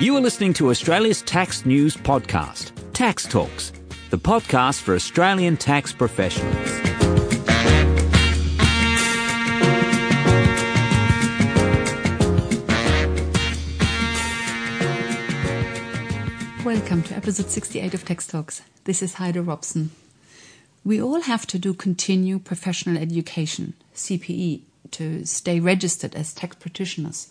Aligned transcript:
You 0.00 0.16
are 0.16 0.20
listening 0.20 0.52
to 0.54 0.70
Australia's 0.70 1.22
tax 1.22 1.64
news 1.64 1.96
podcast, 1.96 2.72
Tax 2.94 3.28
Talks, 3.28 3.72
the 4.10 4.18
podcast 4.18 4.80
for 4.80 4.96
Australian 4.96 5.56
tax 5.56 5.92
professionals. 5.92 6.68
Welcome 16.64 17.04
to 17.04 17.14
episode 17.14 17.50
68 17.50 17.94
of 17.94 18.04
Tax 18.04 18.26
Talks. 18.26 18.62
This 18.84 19.00
is 19.00 19.14
Heide 19.14 19.36
Robson. 19.36 19.92
We 20.84 21.00
all 21.00 21.20
have 21.20 21.46
to 21.46 21.58
do 21.58 21.72
continue 21.72 22.40
professional 22.40 22.98
education, 23.00 23.74
CPE, 23.94 24.62
to 24.90 25.24
stay 25.24 25.60
registered 25.60 26.16
as 26.16 26.34
tax 26.34 26.56
practitioners. 26.56 27.28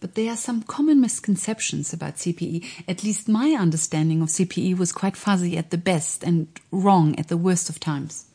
But 0.00 0.14
there 0.14 0.30
are 0.30 0.36
some 0.36 0.62
common 0.62 1.00
misconceptions 1.00 1.92
about 1.92 2.16
CPE. 2.16 2.64
At 2.86 3.02
least 3.02 3.28
my 3.28 3.50
understanding 3.50 4.22
of 4.22 4.28
CPE 4.28 4.78
was 4.78 4.92
quite 4.92 5.16
fuzzy 5.16 5.56
at 5.56 5.70
the 5.70 5.78
best 5.78 6.22
and 6.22 6.46
wrong 6.70 7.18
at 7.18 7.28
the 7.28 7.36
worst 7.36 7.68
of 7.68 7.80
times. 7.80 8.26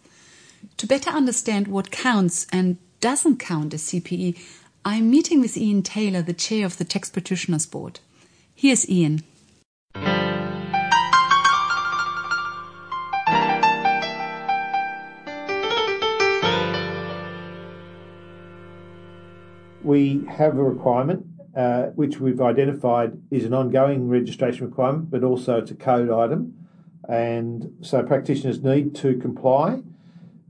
To 0.78 0.88
better 0.88 1.10
understand 1.10 1.68
what 1.68 1.92
counts 1.92 2.48
and 2.52 2.78
doesn't 3.00 3.38
count 3.38 3.74
as 3.74 3.84
CPE, 3.84 4.38
I'm 4.84 5.10
meeting 5.10 5.40
with 5.40 5.56
Ian 5.58 5.84
Taylor, 5.84 6.22
the 6.22 6.34
chair 6.34 6.66
of 6.66 6.78
the 6.78 6.86
Tax 6.86 7.10
Practitioners 7.10 7.66
Board. 7.66 8.00
Here's 8.54 8.90
Ian. 8.90 9.24
we 19.84 20.26
have 20.30 20.58
a 20.58 20.64
requirement 20.64 21.26
uh, 21.56 21.84
which 21.96 22.20
we've 22.20 22.42
identified 22.42 23.22
is 23.30 23.46
an 23.46 23.54
ongoing 23.54 24.10
registration 24.10 24.66
requirement, 24.66 25.12
but 25.12 25.24
also 25.24 25.60
it's 25.60 25.72
a 25.72 25.76
code 25.76 26.10
item. 26.10 26.54
And 27.08 27.78
so 27.82 28.02
practitioners 28.04 28.64
need 28.64 28.96
to 28.96 29.18
comply. 29.18 29.82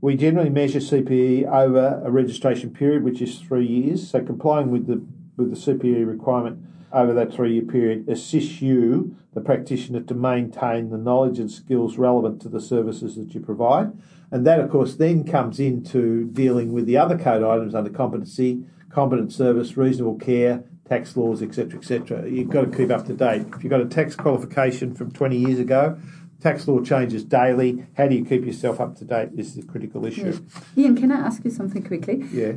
We 0.00 0.16
generally 0.16 0.50
measure 0.50 0.80
CPE 0.80 1.46
over 1.46 2.02
a 2.04 2.10
registration 2.10 2.70
period, 2.70 3.02
which 3.04 3.20
is 3.20 3.38
three 3.38 3.66
years. 3.66 4.10
So 4.10 4.22
complying 4.22 4.70
with 4.70 4.86
the 4.86 5.04
with 5.36 5.50
the 5.50 5.56
CPE 5.56 6.06
requirement 6.06 6.64
over 6.92 7.12
that 7.12 7.34
three 7.34 7.54
year 7.54 7.62
period 7.62 8.08
assists 8.08 8.62
you, 8.62 9.16
the 9.34 9.40
practitioner, 9.40 10.00
to 10.00 10.14
maintain 10.14 10.90
the 10.90 10.96
knowledge 10.96 11.40
and 11.40 11.50
skills 11.50 11.98
relevant 11.98 12.40
to 12.42 12.48
the 12.48 12.60
services 12.60 13.16
that 13.16 13.34
you 13.34 13.40
provide. 13.40 13.92
And 14.30 14.46
that, 14.46 14.60
of 14.60 14.70
course, 14.70 14.94
then 14.94 15.24
comes 15.24 15.58
into 15.58 16.26
dealing 16.26 16.72
with 16.72 16.86
the 16.86 16.96
other 16.96 17.18
code 17.18 17.42
items 17.42 17.74
under 17.74 17.90
competency, 17.90 18.64
competent 18.90 19.32
service, 19.32 19.76
reasonable 19.76 20.18
care, 20.18 20.64
tax 20.88 21.16
laws, 21.16 21.42
etc., 21.42 21.78
etc. 21.78 22.28
You've 22.28 22.50
got 22.50 22.70
to 22.70 22.76
keep 22.76 22.90
up 22.90 23.06
to 23.06 23.14
date. 23.14 23.46
If 23.54 23.64
you've 23.64 23.70
got 23.70 23.80
a 23.80 23.86
tax 23.86 24.14
qualification 24.14 24.94
from 24.94 25.10
20 25.12 25.36
years 25.36 25.58
ago, 25.58 25.98
tax 26.40 26.68
law 26.68 26.80
changes 26.80 27.24
daily. 27.24 27.86
How 27.96 28.06
do 28.06 28.14
you 28.14 28.24
keep 28.24 28.44
yourself 28.44 28.80
up 28.80 28.96
to 28.96 29.04
date 29.04 29.36
This 29.36 29.48
is 29.48 29.54
the 29.54 29.62
critical 29.62 30.04
issue. 30.04 30.38
Yeah. 30.76 30.84
Ian, 30.84 30.96
can 30.96 31.10
I 31.10 31.16
ask 31.16 31.44
you 31.44 31.50
something 31.50 31.82
quickly? 31.82 32.24
Yeah. 32.30 32.52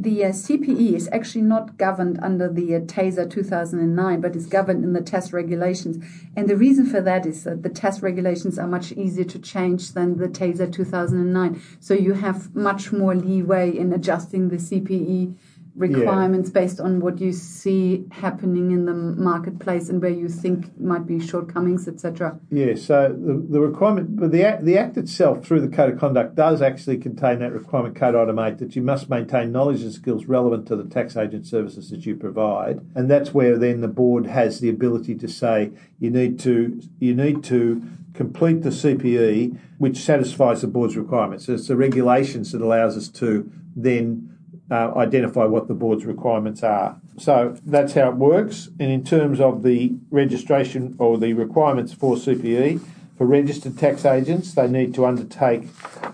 The 0.00 0.26
uh, 0.26 0.28
CPE 0.28 0.94
is 0.94 1.08
actually 1.10 1.42
not 1.42 1.76
governed 1.76 2.20
under 2.22 2.48
the 2.48 2.76
uh, 2.76 2.80
TASA 2.86 3.26
2009, 3.30 4.20
but 4.20 4.36
is 4.36 4.46
governed 4.46 4.84
in 4.84 4.92
the 4.92 5.00
test 5.00 5.32
regulations. 5.32 6.04
And 6.36 6.48
the 6.48 6.56
reason 6.56 6.86
for 6.86 7.00
that 7.00 7.26
is 7.26 7.42
that 7.42 7.64
the 7.64 7.68
test 7.68 8.00
regulations 8.00 8.60
are 8.60 8.68
much 8.68 8.92
easier 8.92 9.24
to 9.24 9.40
change 9.40 9.94
than 9.94 10.18
the 10.18 10.28
TASA 10.28 10.68
2009. 10.72 11.60
So 11.80 11.94
you 11.94 12.12
have 12.12 12.54
much 12.54 12.92
more 12.92 13.16
leeway 13.16 13.76
in 13.76 13.92
adjusting 13.92 14.50
the 14.50 14.58
CPE 14.58 15.34
requirements 15.78 16.50
yeah. 16.52 16.60
based 16.60 16.80
on 16.80 17.00
what 17.00 17.20
you 17.20 17.32
see 17.32 18.04
happening 18.10 18.72
in 18.72 18.84
the 18.84 18.92
marketplace 18.92 19.88
and 19.88 20.02
where 20.02 20.10
you 20.10 20.28
think 20.28 20.78
might 20.78 21.06
be 21.06 21.20
shortcomings, 21.20 21.86
etc. 21.86 22.38
Yeah, 22.50 22.74
so 22.74 23.08
the, 23.08 23.46
the 23.48 23.60
requirement, 23.60 24.18
but 24.18 24.32
the 24.32 24.44
act, 24.44 24.64
the 24.64 24.76
act 24.76 24.96
itself 24.96 25.46
through 25.46 25.60
the 25.60 25.74
code 25.74 25.94
of 25.94 26.00
conduct 26.00 26.34
does 26.34 26.60
actually 26.60 26.98
contain 26.98 27.38
that 27.38 27.52
requirement 27.52 27.94
code 27.94 28.16
item 28.16 28.38
8 28.38 28.58
that 28.58 28.76
you 28.76 28.82
must 28.82 29.08
maintain 29.08 29.52
knowledge 29.52 29.82
and 29.82 29.92
skills 29.92 30.26
relevant 30.26 30.66
to 30.66 30.76
the 30.76 30.84
tax 30.84 31.16
agent 31.16 31.46
services 31.46 31.90
that 31.90 32.04
you 32.04 32.16
provide. 32.16 32.80
And 32.94 33.08
that's 33.10 33.32
where 33.32 33.56
then 33.56 33.80
the 33.80 33.88
board 33.88 34.26
has 34.26 34.60
the 34.60 34.68
ability 34.68 35.14
to 35.14 35.28
say 35.28 35.70
you 36.00 36.10
need 36.10 36.38
to 36.40 36.80
you 36.98 37.14
need 37.14 37.44
to 37.44 37.82
complete 38.14 38.62
the 38.62 38.70
CPE 38.70 39.58
which 39.78 39.98
satisfies 39.98 40.62
the 40.62 40.66
board's 40.66 40.96
requirements. 40.96 41.46
So 41.46 41.54
it's 41.54 41.68
the 41.68 41.76
regulations 41.76 42.50
that 42.50 42.60
allows 42.60 42.96
us 42.96 43.08
to 43.10 43.50
then 43.76 44.37
uh, 44.70 44.92
identify 44.96 45.44
what 45.44 45.68
the 45.68 45.74
board's 45.74 46.04
requirements 46.04 46.62
are. 46.62 47.00
So 47.16 47.56
that's 47.64 47.94
how 47.94 48.10
it 48.10 48.16
works. 48.16 48.68
And 48.78 48.90
in 48.90 49.04
terms 49.04 49.40
of 49.40 49.62
the 49.62 49.94
registration 50.10 50.94
or 50.98 51.18
the 51.18 51.32
requirements 51.32 51.92
for 51.92 52.16
CPE, 52.16 52.80
for 53.16 53.26
registered 53.26 53.78
tax 53.78 54.04
agents, 54.04 54.54
they 54.54 54.68
need 54.68 54.94
to 54.94 55.04
undertake 55.04 55.68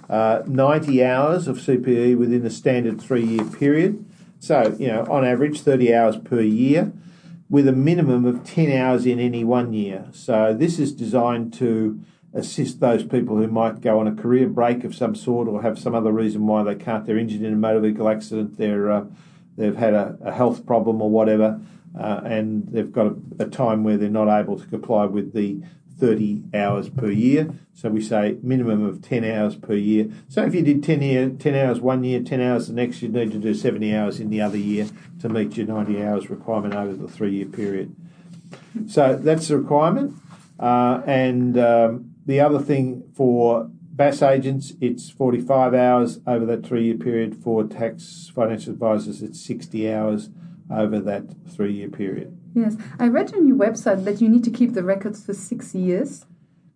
uh, 0.09 0.43
90 0.47 1.05
hours 1.05 1.49
of 1.49 1.59
CPE 1.59 2.17
within 2.17 2.47
a 2.47 2.51
standard 2.51 3.01
three 3.01 3.25
year 3.25 3.45
period. 3.45 4.05
So, 4.39 4.75
you 4.79 4.89
know, 4.89 5.07
on 5.11 5.25
average, 5.25 5.61
30 5.61 5.95
hours 5.95 6.17
per 6.17 6.41
year, 6.41 6.93
with 7.51 7.69
a 7.69 7.73
minimum 7.73 8.25
of 8.25 8.45
10 8.45 8.71
hours 8.73 9.07
in 9.07 9.19
any 9.19 9.45
one 9.45 9.73
year. 9.73 10.07
So, 10.13 10.55
this 10.55 10.79
is 10.79 10.93
designed 10.93 11.53
to 11.55 12.01
assist 12.35 12.81
those 12.81 13.05
people 13.05 13.37
who 13.37 13.47
might 13.47 13.81
go 13.81 14.01
on 14.01 14.09
a 14.09 14.15
career 14.15 14.49
break 14.49 14.85
of 14.85 14.95
some 14.95 15.15
sort 15.15 15.49
or 15.49 15.63
have 15.63 15.79
some 15.79 15.95
other 15.95 16.13
reason 16.13 16.47
why 16.47 16.63
they 16.63 16.75
can't. 16.75 17.07
They're 17.07 17.19
injured 17.19 17.43
in 17.43 17.53
a 17.53 17.57
motor 17.57 17.81
vehicle 17.81 18.09
accident. 18.09 18.59
They're 18.59 18.91
uh, 18.91 19.05
they've 19.57 19.77
had 19.77 19.95
a, 19.95 20.19
a, 20.23 20.33
health 20.33 20.67
problem 20.67 21.01
or 21.01 21.09
whatever, 21.09 21.61
uh, 21.99 22.21
and 22.25 22.67
they've 22.69 22.93
got 22.93 23.07
a, 23.07 23.45
a, 23.45 23.47
time 23.47 23.85
where 23.85 23.97
they're 23.97 24.09
not 24.09 24.29
able 24.29 24.59
to 24.59 24.67
comply 24.67 25.05
with 25.05 25.33
the 25.33 25.63
30 25.99 26.43
hours 26.53 26.89
per 26.89 27.09
year. 27.09 27.55
So 27.73 27.89
we 27.89 28.03
say 28.03 28.39
minimum 28.43 28.85
of 28.85 29.01
10 29.01 29.25
hours 29.25 29.55
per 29.55 29.75
year. 29.75 30.11
So 30.29 30.45
if 30.45 30.55
you 30.55 30.63
did 30.63 30.83
10, 30.83 31.03
year, 31.03 31.31
10 31.31 31.55
hours 31.55 31.81
one 31.81 32.03
year, 32.03 32.21
10 32.21 32.41
hours 32.41 32.67
the 32.67 32.73
next, 32.73 33.01
you'd 33.01 33.15
need 33.15 33.31
to 33.31 33.39
do 33.39 33.55
70 33.55 33.95
hours 33.95 34.19
in 34.19 34.29
the 34.29 34.41
other 34.41 34.59
year 34.59 34.89
to 35.21 35.29
meet 35.29 35.57
your 35.57 35.67
90 35.67 36.03
hours 36.03 36.31
requirement 36.31 36.75
over 36.75 36.95
the 36.95 37.09
three 37.09 37.37
year 37.37 37.47
period. 37.47 37.95
So 38.89 39.17
that's 39.17 39.49
the 39.49 39.59
requirement. 39.59 40.17
Uh, 40.59 41.03
and 41.07 41.59
um, 41.59 42.14
the 42.27 42.41
other 42.41 42.59
thing 42.59 43.05
for 43.15 43.71
BAS 43.97 44.23
agents, 44.23 44.73
it's 44.81 45.11
45 45.11 45.73
hours 45.75 46.21
over 46.27 46.45
that 46.47 46.67
three 46.67 46.87
year 46.87 46.97
period. 46.97 47.37
For 47.43 47.65
tax 47.65 48.31
financial 48.35 48.73
advisors, 48.73 49.23
it's 49.23 49.41
60 49.41 49.93
hours 49.93 50.31
over 50.71 50.99
that 51.01 51.25
three 51.49 51.73
year 51.73 51.89
period. 51.89 52.37
Yes, 52.55 52.77
I 52.99 53.09
read 53.09 53.35
on 53.35 53.47
your 53.47 53.57
website 53.57 54.05
that 54.05 54.21
you 54.21 54.29
need 54.29 54.45
to 54.45 54.51
keep 54.51 54.75
the 54.75 54.85
records 54.85 55.25
for 55.25 55.35
six 55.35 55.75
years. 55.75 56.25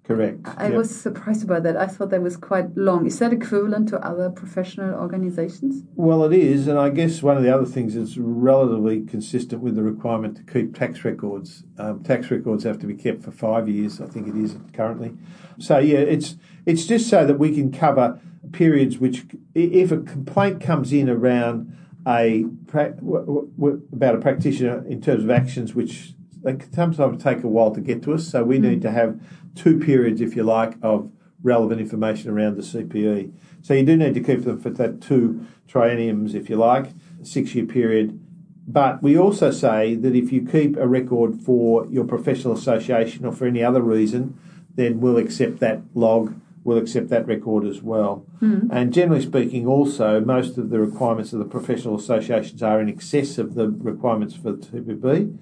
Correct. 0.09 0.41
I 0.57 0.69
yep. 0.69 0.75
was 0.75 1.03
surprised 1.03 1.45
about 1.45 1.65
that. 1.65 1.77
I 1.77 1.87
thought 1.87 2.09
that 2.09 2.23
was 2.23 2.39
quite 2.39 2.75
long. 2.79 3.05
Is 3.05 3.19
that 3.19 3.31
equivalent 3.31 3.91
to 3.91 3.99
other 3.99 4.31
professional 4.31 4.95
organizations? 4.95 5.85
Well, 5.97 6.25
it 6.25 6.33
is. 6.33 6.67
And 6.67 6.79
I 6.79 6.89
guess 6.89 7.23
one 7.23 7.37
of 7.37 7.43
the 7.43 7.55
other 7.55 7.67
things 7.67 7.95
is 7.95 8.17
relatively 8.17 9.05
consistent 9.05 9.61
with 9.61 9.77
the 9.77 9.83
requirement 9.83 10.39
to 10.39 10.43
keep 10.51 10.75
tax 10.75 11.05
records. 11.05 11.65
Um, 11.77 12.03
tax 12.03 12.31
records 12.31 12.65
have 12.65 12.79
to 12.79 12.87
be 12.87 12.95
kept 12.95 13.23
for 13.23 13.31
five 13.31 13.69
years, 13.69 14.01
I 14.01 14.07
think 14.07 14.29
it 14.29 14.35
is 14.35 14.57
currently. 14.73 15.13
So, 15.59 15.77
yeah, 15.77 15.99
it's, 15.99 16.37
it's 16.65 16.87
just 16.87 17.11
so 17.11 17.27
that 17.27 17.39
we 17.39 17.55
can 17.55 17.71
cover 17.71 18.19
periods 18.51 18.97
which, 18.97 19.27
if 19.55 19.93
a 19.93 19.99
complaint 19.99 20.63
comes 20.63 20.91
in 20.91 21.11
around 21.11 21.77
a 22.07 22.47
about 22.73 24.15
a 24.15 24.19
practitioner 24.19 24.87
in 24.87 25.03
terms 25.03 25.25
of 25.25 25.31
actions 25.31 25.75
which 25.75 26.15
they 26.43 26.57
sometimes 26.73 27.23
take 27.23 27.43
a 27.43 27.49
while 27.49 27.73
to 27.73 27.81
get 27.81 28.03
to 28.05 28.15
us. 28.15 28.27
So 28.29 28.45
we 28.45 28.59
mm. 28.59 28.63
need 28.63 28.83
to 28.83 28.91
have 28.91 29.21
two 29.59 29.79
periods, 29.79 30.21
if 30.21 30.37
you 30.37 30.43
like, 30.43 30.75
of 30.83 31.11
relevant 31.43 31.81
information 31.81 32.31
around 32.31 32.57
the 32.57 32.63
CPE. 32.63 33.33
So 33.63 33.75
you 33.75 33.85
do 33.85 33.97
need 33.97 34.15
to 34.15 34.21
keep 34.21 34.45
them 34.45 34.59
for 34.59 34.71
that 34.71 35.01
two 35.01 35.47
trienniums, 35.69 36.35
if 36.35 36.49
you 36.49 36.57
like, 36.57 36.91
six 37.23 37.55
year 37.55 37.67
period. 37.67 38.19
But 38.67 39.03
we 39.03 39.17
also 39.17 39.51
say 39.51 39.95
that 39.95 40.15
if 40.15 40.31
you 40.31 40.47
keep 40.47 40.77
a 40.77 40.87
record 40.87 41.41
for 41.41 41.87
your 41.87 42.05
professional 42.05 42.55
association 42.55 43.25
or 43.25 43.33
for 43.33 43.47
any 43.47 43.63
other 43.63 43.81
reason, 43.81 44.39
then 44.75 45.01
we'll 45.01 45.17
accept 45.17 45.59
that 45.61 45.81
log, 45.95 46.39
we'll 46.65 46.79
accept 46.79 47.09
that 47.09 47.27
record 47.27 47.65
as 47.65 47.83
well. 47.83 48.27
Mm. 48.43 48.69
And 48.71 48.93
generally 48.93 49.23
speaking, 49.23 49.67
also, 49.67 50.21
most 50.21 50.59
of 50.59 50.71
the 50.71 50.79
requirements 50.79 51.33
of 51.33 51.39
the 51.39 51.47
professional 51.47 51.97
associations 51.97 52.63
are 52.63 52.81
in 52.81 52.89
excess 52.89 53.39
of 53.39 53.55
the 53.55 53.71
requirements 53.71 54.35
for 54.35 54.53
the 54.53 54.67
TPB. 54.67 55.39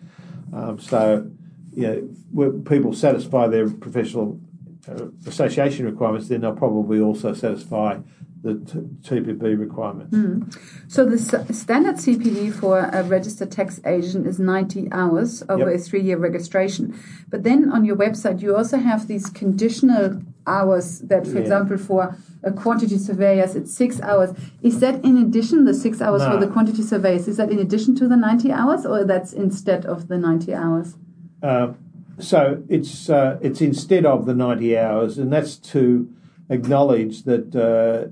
Um, 0.54 0.78
so, 0.78 1.30
you 1.76 2.10
know, 2.34 2.62
people 2.64 2.92
satisfy 2.94 3.46
their 3.46 3.68
professional 3.68 4.40
uh, 4.88 5.08
association 5.26 5.84
requirements, 5.84 6.28
then 6.28 6.40
they'll 6.40 6.56
probably 6.56 7.00
also 7.00 7.34
satisfy 7.34 7.98
the 8.42 8.54
t- 8.54 9.16
TPB 9.16 9.58
requirements. 9.58 10.16
Mm. 10.16 10.56
So 10.88 11.04
the 11.04 11.16
s- 11.16 11.58
standard 11.58 11.96
CPD 11.96 12.54
for 12.54 12.78
a 12.78 13.02
registered 13.02 13.50
tax 13.50 13.80
agent 13.84 14.26
is 14.26 14.38
90 14.38 14.88
hours 14.92 15.42
over 15.48 15.70
yep. 15.70 15.80
a 15.80 15.82
three-year 15.82 16.16
registration. 16.16 16.98
But 17.28 17.42
then 17.42 17.70
on 17.70 17.84
your 17.84 17.96
website, 17.96 18.40
you 18.40 18.56
also 18.56 18.78
have 18.78 19.08
these 19.08 19.28
conditional 19.28 20.22
hours 20.46 21.00
that, 21.00 21.26
for 21.26 21.34
yeah. 21.34 21.40
example, 21.40 21.76
for 21.76 22.16
a 22.42 22.52
quantity 22.52 22.96
surveyors, 22.96 23.56
it's 23.56 23.74
six 23.74 24.00
hours. 24.00 24.30
Is 24.62 24.80
that 24.80 25.04
in 25.04 25.18
addition, 25.18 25.64
the 25.64 25.74
six 25.74 26.00
hours 26.00 26.22
no. 26.22 26.30
for 26.30 26.38
the 26.38 26.50
quantity 26.50 26.82
surveyors, 26.82 27.26
is 27.26 27.36
that 27.36 27.50
in 27.50 27.58
addition 27.58 27.96
to 27.96 28.08
the 28.08 28.16
90 28.16 28.52
hours 28.52 28.86
or 28.86 29.04
that's 29.04 29.32
instead 29.32 29.84
of 29.84 30.08
the 30.08 30.16
90 30.16 30.54
hours? 30.54 30.94
Uh, 31.42 31.72
so 32.18 32.62
it's 32.68 33.10
uh, 33.10 33.38
it's 33.42 33.60
instead 33.60 34.06
of 34.06 34.26
the 34.26 34.34
ninety 34.34 34.76
hours, 34.76 35.18
and 35.18 35.32
that's 35.32 35.56
to 35.56 36.12
acknowledge 36.48 37.24
that 37.24 37.54
uh, 37.54 38.10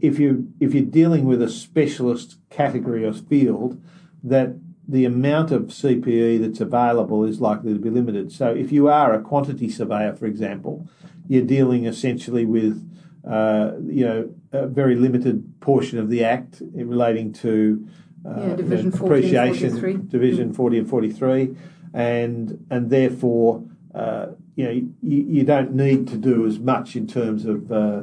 if 0.00 0.18
you 0.18 0.52
if 0.60 0.74
you're 0.74 0.84
dealing 0.84 1.24
with 1.24 1.42
a 1.42 1.48
specialist 1.48 2.38
category 2.50 3.04
or 3.04 3.12
field, 3.12 3.82
that 4.22 4.56
the 4.88 5.04
amount 5.04 5.50
of 5.50 5.64
CPE 5.64 6.40
that's 6.40 6.60
available 6.60 7.24
is 7.24 7.40
likely 7.40 7.72
to 7.72 7.78
be 7.78 7.90
limited. 7.90 8.32
So 8.32 8.54
if 8.54 8.70
you 8.70 8.88
are 8.88 9.12
a 9.12 9.20
quantity 9.20 9.68
surveyor, 9.68 10.14
for 10.14 10.26
example, 10.26 10.88
you're 11.28 11.44
dealing 11.44 11.86
essentially 11.86 12.44
with 12.44 12.82
uh, 13.28 13.72
you 13.84 14.06
know 14.06 14.30
a 14.52 14.66
very 14.66 14.94
limited 14.94 15.60
portion 15.60 15.98
of 15.98 16.08
the 16.08 16.24
Act 16.24 16.62
relating 16.72 17.32
to 17.34 17.86
uh, 18.24 18.40
yeah, 18.40 18.56
Division 18.56 18.86
you 18.86 18.90
know, 18.92 18.98
depreciation, 18.98 20.06
Division 20.08 20.52
40 20.52 20.78
and 20.78 20.88
43, 20.88 21.56
and 21.96 22.64
and 22.70 22.90
therefore 22.90 23.64
uh, 23.94 24.26
you 24.54 24.64
know 24.64 24.70
you, 24.70 24.92
you, 25.02 25.44
don't 25.44 25.74
need 25.74 26.06
to 26.06 26.16
do 26.16 26.46
as 26.46 26.58
much 26.58 26.94
in 26.94 27.06
terms 27.06 27.46
of 27.46 27.72
uh, 27.72 28.02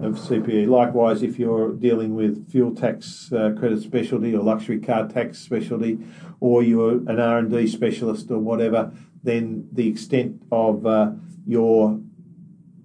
of 0.00 0.14
CPE. 0.14 0.66
Likewise, 0.66 1.22
if 1.22 1.38
you're 1.38 1.72
dealing 1.74 2.16
with 2.16 2.50
fuel 2.50 2.74
tax 2.74 3.30
uh, 3.32 3.52
credit 3.56 3.82
specialty 3.82 4.34
or 4.34 4.42
luxury 4.42 4.80
car 4.80 5.06
tax 5.06 5.38
specialty, 5.38 5.98
or 6.40 6.62
you're 6.62 6.96
an 7.08 7.20
R 7.20 7.38
and 7.38 7.50
D 7.50 7.66
specialist 7.66 8.30
or 8.30 8.38
whatever, 8.38 8.92
then 9.22 9.68
the 9.70 9.88
extent 9.88 10.42
of 10.50 10.86
uh, 10.86 11.12
your 11.46 12.00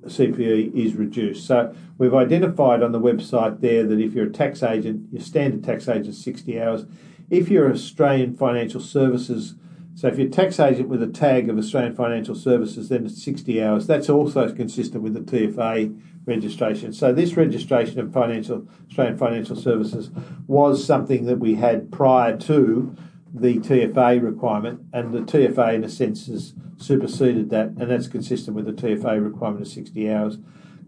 CPE 0.04 0.76
is 0.76 0.94
reduced. 0.94 1.48
So 1.48 1.74
we've 1.98 2.14
identified 2.14 2.84
on 2.84 2.92
the 2.92 3.00
website 3.00 3.62
there 3.62 3.86
that 3.86 4.00
if 4.00 4.14
you're 4.14 4.28
a 4.28 4.32
tax 4.32 4.62
agent, 4.62 5.08
your 5.14 5.22
standard 5.22 5.64
tax 5.64 5.88
agent 5.88 6.10
is 6.10 6.22
60 6.22 6.62
hours. 6.62 6.86
If 7.30 7.48
you're 7.48 7.68
an 7.68 7.74
Australian 7.74 8.36
Financial 8.36 8.82
Services, 8.82 9.56
so 10.00 10.08
if 10.08 10.18
you're 10.18 10.28
a 10.28 10.32
tax 10.32 10.62
agent 10.62 10.88
with 10.88 11.04
a 11.04 11.08
tag 11.08 11.50
of 11.50 11.58
Australian 11.58 11.94
Financial 11.94 12.34
Services, 12.34 12.88
then 12.88 13.06
it's 13.06 13.22
60 13.22 13.62
hours. 13.62 13.86
That's 13.86 14.08
also 14.08 14.50
consistent 14.50 15.04
with 15.04 15.14
the 15.14 15.20
TFA 15.20 15.94
registration. 16.24 16.94
So 16.94 17.12
this 17.12 17.34
registration 17.34 18.00
of 18.00 18.14
financial 18.14 18.66
Australian 18.88 19.18
Financial 19.18 19.58
Services 19.58 20.10
was 20.48 20.86
something 20.86 21.26
that 21.26 21.40
we 21.40 21.56
had 21.56 21.92
prior 21.92 22.38
to 22.38 22.96
the 23.34 23.60
TFA 23.60 24.24
requirement, 24.24 24.86
and 24.94 25.14
the 25.14 25.20
TFA, 25.20 25.74
in 25.74 25.84
a 25.84 25.90
sense, 25.90 26.28
has 26.28 26.54
superseded 26.78 27.50
that, 27.50 27.68
and 27.68 27.92
that's 27.92 28.08
consistent 28.08 28.56
with 28.56 28.68
the 28.68 28.72
TFA 28.72 29.22
requirement 29.22 29.64
of 29.64 29.68
60 29.68 30.10
hours. 30.10 30.38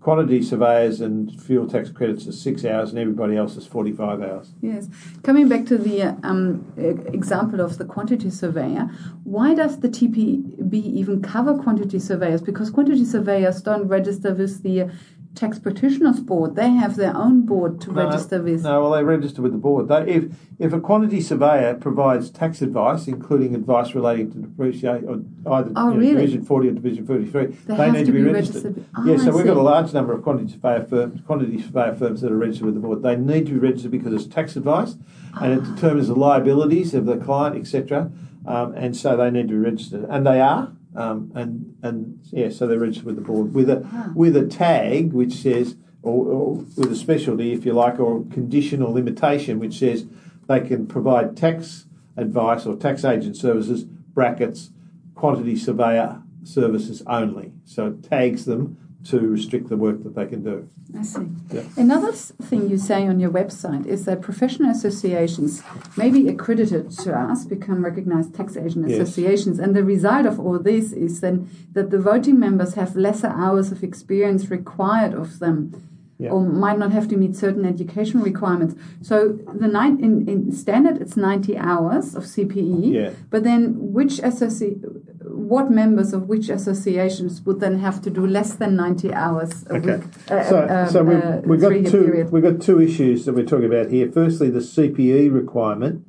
Quantity 0.02 0.42
surveyors 0.42 1.00
and 1.00 1.40
fuel 1.40 1.68
tax 1.68 1.92
credits 1.92 2.28
are 2.28 2.32
six 2.32 2.66
hours, 2.66 2.90
and 2.90 2.98
everybody 2.98 3.38
else 3.38 3.56
is 3.56 3.68
45 3.68 4.24
hours. 4.24 4.52
Yes. 4.60 4.90
Coming 5.22 5.48
back 5.48 5.68
to 5.68 5.78
the 5.78 6.18
um, 6.24 6.74
example 6.76 7.62
of 7.62 7.78
the 7.78 7.86
quantity 7.86 8.32
surveyor, 8.32 8.90
why 9.24 9.54
does 9.54 9.80
the 9.80 9.90
TPB 9.90 10.74
even 10.74 11.22
cover 11.22 11.56
quantity 11.56 12.00
surveyors? 12.00 12.42
Because 12.42 12.72
quantity 12.72 13.06
surveyors 13.06 13.62
don't 13.62 13.88
register 13.88 14.34
with 14.34 14.64
the 14.64 14.90
tax 15.36 15.60
practitioners 15.60 16.20
board. 16.20 16.56
They 16.56 16.70
have 16.70 16.96
their 16.96 17.16
own 17.16 17.46
board 17.46 17.80
to 17.82 17.92
no, 17.92 18.06
register 18.06 18.42
with. 18.42 18.64
No, 18.64 18.82
well, 18.82 18.92
they 18.92 19.04
register 19.04 19.42
with 19.42 19.52
the 19.52 19.58
board. 19.58 19.88
They, 19.88 20.02
if 20.08 20.26
if 20.60 20.74
a 20.74 20.80
quantity 20.80 21.22
surveyor 21.22 21.76
provides 21.76 22.30
tax 22.30 22.62
advice, 22.62 23.08
including 23.08 23.56
advice 23.56 23.96
relating 23.96 24.32
to 24.34 24.38
depreciation, 24.40 25.44
or 25.46 25.54
either 25.54 25.72
oh, 25.76 25.90
you 25.90 25.94
know, 25.94 26.00
really? 26.00 26.16
Division 26.16 26.46
forty 26.46 26.68
or 26.70 26.72
Division 26.72 27.06
thirty 27.06 27.26
three, 27.26 27.46
they, 27.46 27.76
they 27.76 27.92
need 27.92 28.06
to 28.06 28.12
be, 28.12 28.20
be 28.20 28.24
registered. 28.24 28.64
registered. 28.64 28.86
Oh, 28.98 29.06
yeah, 29.06 29.18
so 29.18 29.24
I 29.24 29.36
we've 29.36 29.42
see. 29.44 29.48
got 29.48 29.58
a 29.58 29.62
large 29.62 29.94
number 29.94 30.14
of 30.14 30.24
quantity 30.24 30.52
surveyor 30.52 30.86
firms, 30.86 31.22
quantity 31.26 31.62
surveyor 31.62 31.96
firms 31.96 32.22
that 32.22 32.32
are 32.32 32.38
registered 32.38 32.66
with 32.66 32.76
the 32.76 32.82
board. 32.82 33.04
They 33.04 33.16
need 33.16 33.46
to 33.48 33.54
be 33.54 33.60
registered 33.60 33.92
because 33.92 34.14
it's 34.14 34.34
tax 34.34 34.56
advice, 34.56 34.96
and 35.40 35.54
it 35.54 35.76
determines 35.76 36.08
the 36.08 36.16
liabilities 36.16 36.94
of 36.94 37.06
the 37.06 37.18
client, 37.18 37.56
etc. 37.56 38.12
Um, 38.46 38.74
and 38.74 38.98
so 38.98 39.16
they 39.16 39.30
need 39.30 39.48
to 39.50 39.54
be 39.54 39.60
registered, 39.60 40.06
and 40.10 40.26
they 40.26 40.42
are. 40.42 40.74
Um, 40.96 41.32
and 41.36 41.78
and 41.82 42.20
yeah, 42.32 42.50
so 42.50 42.68
they're 42.68 42.80
registered 42.80 43.06
with 43.06 43.16
the 43.16 43.22
board 43.22 43.54
with 43.54 43.70
a 43.70 43.88
ah. 43.94 44.12
with 44.14 44.36
a 44.36 44.46
tag 44.46 45.14
which 45.14 45.34
says, 45.34 45.78
or, 46.04 46.28
or, 46.28 46.56
with 46.76 46.92
a 46.92 46.96
specialty, 46.96 47.54
if 47.54 47.66
you 47.66 47.74
like, 47.74 48.00
or 48.00 48.26
conditional 48.32 48.92
limitation 48.92 49.60
which 49.60 49.80
says 49.80 50.06
they 50.48 50.60
can 50.60 50.88
provide 50.88 51.38
tax 51.38 51.86
advice 52.18 52.66
or 52.66 52.76
tax 52.76 53.06
agent 53.06 53.38
services 53.38 53.86
brackets 53.86 54.72
quantity 55.16 55.56
surveyor 55.56 56.22
services 56.44 57.04
only. 57.08 57.54
So 57.64 57.88
it 57.88 58.04
tags 58.04 58.46
them 58.46 58.78
to 59.06 59.20
restrict 59.20 59.70
the 59.70 59.78
work 59.78 60.04
that 60.04 60.16
they 60.16 60.26
can 60.26 60.44
do. 60.44 60.70
I 60.98 61.02
see. 61.04 61.28
Yeah. 61.52 61.64
Another 61.76 62.12
thing 62.12 62.70
you 62.70 62.78
say 62.78 63.08
on 63.08 63.20
your 63.20 63.32
website 63.32 63.86
is 63.86 64.06
that 64.06 64.22
professional 64.22 64.70
associations 64.70 65.64
may 65.98 66.10
be 66.10 66.28
accredited 66.28 66.92
to 67.00 67.18
us, 67.18 67.46
become 67.46 67.84
recognized 67.84 68.36
tax 68.36 68.56
agent 68.56 68.90
yes. 68.90 69.00
associations, 69.00 69.60
and 69.60 69.76
the 69.76 69.84
result 69.84 70.26
of 70.26 70.40
all 70.40 70.60
this 70.60 70.92
is 70.92 71.22
then 71.22 71.50
that 71.72 71.90
the 71.90 72.00
voting 72.00 72.40
members 72.40 72.76
have 72.76 72.96
lesser 72.96 73.28
hours 73.28 73.72
of 73.72 73.84
experience 73.84 74.50
required 74.50 75.14
of 75.14 75.40
them. 75.40 75.88
Yeah. 76.20 76.30
Or 76.30 76.42
might 76.46 76.78
not 76.78 76.92
have 76.92 77.08
to 77.08 77.18
meet 77.18 77.36
certain 77.36 77.66
education 77.66 78.22
requirements. 78.22 78.76
So 79.02 79.40
the 79.52 79.68
nine 79.68 80.00
in, 80.04 80.30
in 80.30 80.52
standard 80.52 81.02
it's 81.02 81.18
ninety 81.18 81.58
hours 81.58 82.14
of 82.14 82.26
CPE. 82.26 82.94
Yeah. 82.94 83.10
But 83.32 83.44
then 83.44 83.74
which 83.92 84.20
association 84.20 85.11
what 85.52 85.70
members 85.70 86.14
of 86.14 86.30
which 86.30 86.48
associations 86.48 87.42
would 87.42 87.60
then 87.60 87.80
have 87.80 88.02
to 88.02 88.10
do 88.10 88.26
less 88.26 88.54
than 88.54 88.74
90 88.78 89.14
hours 89.14 89.66
a 89.68 89.74
okay. 89.74 89.98
week? 89.98 90.04
Uh, 90.32 90.44
so, 90.46 90.58
uh, 90.60 90.88
so 90.88 91.04
we've, 91.04 91.22
uh, 91.22 91.42
we've 91.44 91.60
got 91.60 91.74
two 91.92 92.06
period. 92.06 92.32
we've 92.32 92.42
got 92.42 92.62
two 92.62 92.80
issues 92.80 93.26
that 93.26 93.34
we're 93.34 93.46
talking 93.46 93.66
about 93.66 93.90
here. 93.90 94.10
Firstly, 94.10 94.50
the 94.50 94.60
CPE 94.60 95.30
requirement 95.30 96.08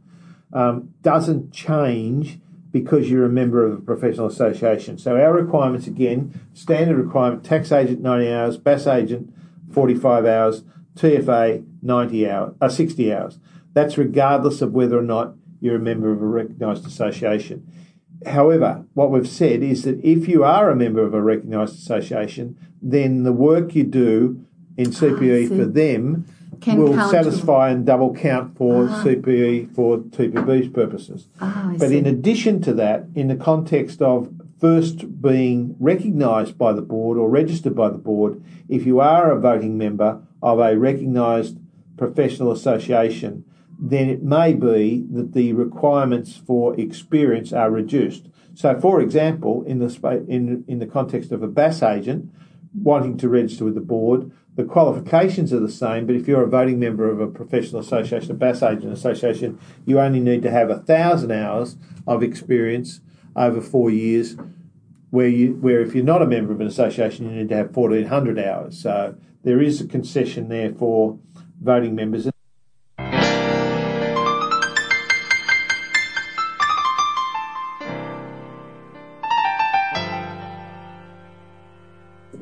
um, 0.52 0.94
doesn't 1.02 1.52
change 1.52 2.38
because 2.70 3.10
you're 3.10 3.24
a 3.24 3.28
member 3.28 3.66
of 3.66 3.72
a 3.72 3.80
professional 3.80 4.28
association. 4.28 4.96
So 4.96 5.16
our 5.16 5.32
requirements 5.32 5.88
again, 5.88 6.40
standard 6.54 6.96
requirement: 6.96 7.42
tax 7.42 7.72
agent 7.72 8.00
90 8.00 8.32
hours, 8.32 8.56
BAS 8.58 8.86
agent 8.86 9.34
45 9.72 10.24
hours, 10.24 10.62
TFA 10.94 11.66
90 11.82 12.30
hours, 12.30 12.54
uh, 12.60 12.68
60 12.68 13.12
hours. 13.12 13.40
That's 13.72 13.98
regardless 13.98 14.62
of 14.62 14.70
whether 14.70 14.96
or 14.96 15.02
not 15.02 15.34
you're 15.60 15.76
a 15.76 15.80
member 15.80 16.12
of 16.12 16.22
a 16.22 16.26
recognised 16.26 16.86
association. 16.86 17.66
However, 18.26 18.84
what 18.94 19.10
we've 19.10 19.28
said 19.28 19.62
is 19.62 19.82
that 19.84 20.02
if 20.04 20.28
you 20.28 20.44
are 20.44 20.70
a 20.70 20.76
member 20.76 21.02
of 21.02 21.14
a 21.14 21.22
recognised 21.22 21.76
association, 21.76 22.56
then 22.80 23.22
the 23.22 23.32
work 23.32 23.74
you 23.74 23.84
do 23.84 24.44
in 24.76 24.90
CPE 24.90 25.52
oh, 25.52 25.56
for 25.56 25.64
them 25.64 26.26
Can 26.60 26.78
will 26.78 27.10
satisfy 27.10 27.70
and 27.70 27.84
double 27.84 28.14
count 28.14 28.56
for 28.56 28.88
ah. 28.88 29.04
CPE 29.04 29.74
for 29.74 29.98
TPB's 29.98 30.68
purposes. 30.68 31.28
Ah, 31.40 31.74
but 31.78 31.90
see. 31.90 31.98
in 31.98 32.06
addition 32.06 32.60
to 32.62 32.74
that, 32.74 33.06
in 33.14 33.28
the 33.28 33.36
context 33.36 34.00
of 34.02 34.32
first 34.60 35.20
being 35.20 35.76
recognised 35.80 36.56
by 36.56 36.72
the 36.72 36.82
board 36.82 37.18
or 37.18 37.28
registered 37.28 37.74
by 37.74 37.88
the 37.88 37.98
board, 37.98 38.42
if 38.68 38.86
you 38.86 39.00
are 39.00 39.32
a 39.32 39.40
voting 39.40 39.76
member 39.76 40.22
of 40.42 40.58
a 40.60 40.78
recognised 40.78 41.58
professional 41.96 42.52
association, 42.52 43.44
then 43.84 44.08
it 44.08 44.22
may 44.22 44.54
be 44.54 45.04
that 45.10 45.32
the 45.32 45.52
requirements 45.54 46.36
for 46.36 46.78
experience 46.78 47.52
are 47.52 47.68
reduced. 47.68 48.28
So, 48.54 48.78
for 48.78 49.00
example, 49.00 49.64
in 49.64 49.80
the 49.80 50.24
in 50.28 50.64
in 50.68 50.78
the 50.78 50.86
context 50.86 51.32
of 51.32 51.42
a 51.42 51.48
BAS 51.48 51.82
agent 51.82 52.30
wanting 52.72 53.18
to 53.18 53.28
register 53.28 53.64
with 53.64 53.74
the 53.74 53.80
board, 53.80 54.30
the 54.54 54.62
qualifications 54.62 55.52
are 55.52 55.58
the 55.58 55.68
same. 55.68 56.06
But 56.06 56.14
if 56.14 56.28
you're 56.28 56.44
a 56.44 56.48
voting 56.48 56.78
member 56.78 57.10
of 57.10 57.18
a 57.20 57.26
professional 57.26 57.80
association, 57.80 58.30
a 58.30 58.34
BAS 58.34 58.62
agent 58.62 58.92
association, 58.92 59.58
you 59.84 59.98
only 59.98 60.20
need 60.20 60.42
to 60.42 60.50
have 60.52 60.70
a 60.70 60.78
thousand 60.78 61.32
hours 61.32 61.76
of 62.06 62.22
experience 62.22 63.00
over 63.34 63.60
four 63.60 63.90
years. 63.90 64.36
Where 65.10 65.28
you 65.28 65.54
where 65.54 65.80
if 65.80 65.92
you're 65.92 66.04
not 66.04 66.22
a 66.22 66.26
member 66.26 66.52
of 66.52 66.60
an 66.60 66.68
association, 66.68 67.28
you 67.28 67.34
need 67.34 67.48
to 67.48 67.56
have 67.56 67.74
fourteen 67.74 68.06
hundred 68.06 68.38
hours. 68.38 68.78
So 68.78 69.16
there 69.42 69.60
is 69.60 69.80
a 69.80 69.88
concession 69.88 70.48
there 70.48 70.72
for 70.72 71.18
voting 71.60 71.96
members. 71.96 72.31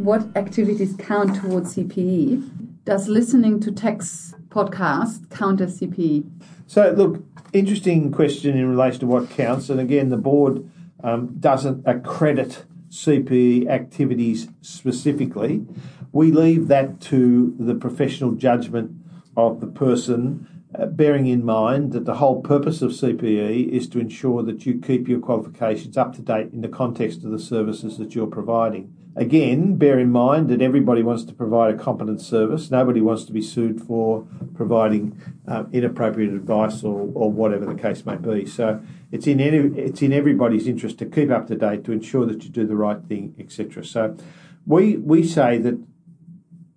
What 0.05 0.35
activities 0.35 0.97
count 0.99 1.37
towards 1.37 1.77
CPE? 1.77 2.85
Does 2.85 3.07
listening 3.07 3.61
to 3.61 3.71
tax 3.71 4.35
podcast 4.49 5.29
count 5.31 5.61
as 5.61 5.79
CPE? 5.79 6.29
So, 6.67 6.91
look, 6.97 7.23
interesting 7.53 8.11
question 8.11 8.57
in 8.57 8.71
relation 8.71 9.01
to 9.01 9.07
what 9.07 9.29
counts. 9.29 9.69
And 9.69 9.79
again, 9.79 10.09
the 10.09 10.17
board 10.17 10.69
um, 11.05 11.37
doesn't 11.39 11.87
accredit 11.87 12.65
CPE 12.89 13.69
activities 13.69 14.49
specifically. 14.63 15.67
We 16.13 16.33
leave 16.33 16.69
that 16.69 17.01
to 17.03 17.55
the 17.59 17.75
professional 17.75 18.33
judgment 18.33 18.93
of 19.37 19.61
the 19.61 19.67
person, 19.67 20.65
uh, 20.77 20.87
bearing 20.87 21.27
in 21.27 21.45
mind 21.45 21.93
that 21.93 22.07
the 22.07 22.17
whole 22.17 22.41
purpose 22.41 22.81
of 22.81 22.93
CPE 22.93 23.69
is 23.69 23.89
to 23.91 24.01
ensure 24.01 24.43
that 24.45 24.65
you 24.65 24.81
keep 24.81 25.09
your 25.09 25.21
qualifications 25.21 25.97
up 25.97 26.15
to 26.17 26.23
date 26.23 26.53
in 26.53 26.63
the 26.63 26.69
context 26.69 27.23
of 27.23 27.31
the 27.31 27.39
services 27.39 27.99
that 27.99 28.15
you're 28.15 28.27
providing. 28.27 28.95
Again, 29.17 29.75
bear 29.75 29.99
in 29.99 30.13
mind 30.13 30.49
that 30.51 30.63
everybody 30.63 31.03
wants 31.03 31.25
to 31.25 31.33
provide 31.33 31.75
a 31.75 31.79
competent 31.79 32.21
service. 32.21 32.71
Nobody 32.71 33.01
wants 33.01 33.25
to 33.25 33.33
be 33.33 33.43
sued 33.43 33.81
for 33.81 34.27
providing 34.55 35.21
uh, 35.49 35.65
inappropriate 35.73 36.33
advice 36.33 36.85
or, 36.85 37.11
or 37.15 37.31
whatever 37.31 37.67
the 37.67 37.75
case 37.75 38.07
may 38.07 38.15
be. 38.15 38.47
So 38.47 38.81
it's 39.11 39.27
in 39.27 39.41
any, 39.41 39.59
it's 39.79 40.01
in 40.01 40.13
everybody's 40.13 40.69
interest 40.69 40.99
to 40.99 41.07
keep 41.07 41.31
up 41.31 41.49
to 41.49 41.57
date, 41.57 41.85
to 41.85 41.93
ensure 41.93 42.25
that 42.27 42.45
you 42.45 42.51
do 42.51 42.67
the 42.67 42.77
right 42.77 43.03
thing, 43.03 43.35
etc. 43.39 43.85
So 43.85 44.17
we 44.65 44.97
we 44.97 45.27
say 45.27 45.59
that 45.59 45.83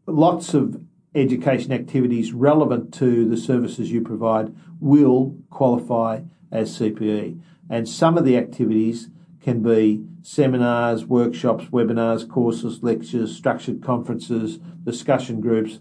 lots 0.08 0.56
of 0.56 0.84
education 1.14 1.72
activities 1.72 2.34
relevant 2.34 2.92
to 2.96 3.30
the 3.30 3.38
services 3.38 3.92
you 3.92 4.02
provide 4.02 4.56
will 4.80 5.38
qualify 5.52 6.22
as 6.52 6.80
CPE, 6.80 7.40
and 7.70 7.88
some 7.88 8.18
of 8.18 8.26
the 8.26 8.38
activities 8.38 9.10
can 9.44 9.62
be 9.62 10.06
seminars, 10.22 11.06
workshops, 11.06 11.66
webinars, 11.66 12.28
courses, 12.28 12.82
lectures, 12.82 13.36
structured 13.36 13.84
conferences, 13.84 14.58
discussion 14.86 15.42
groups, 15.42 15.80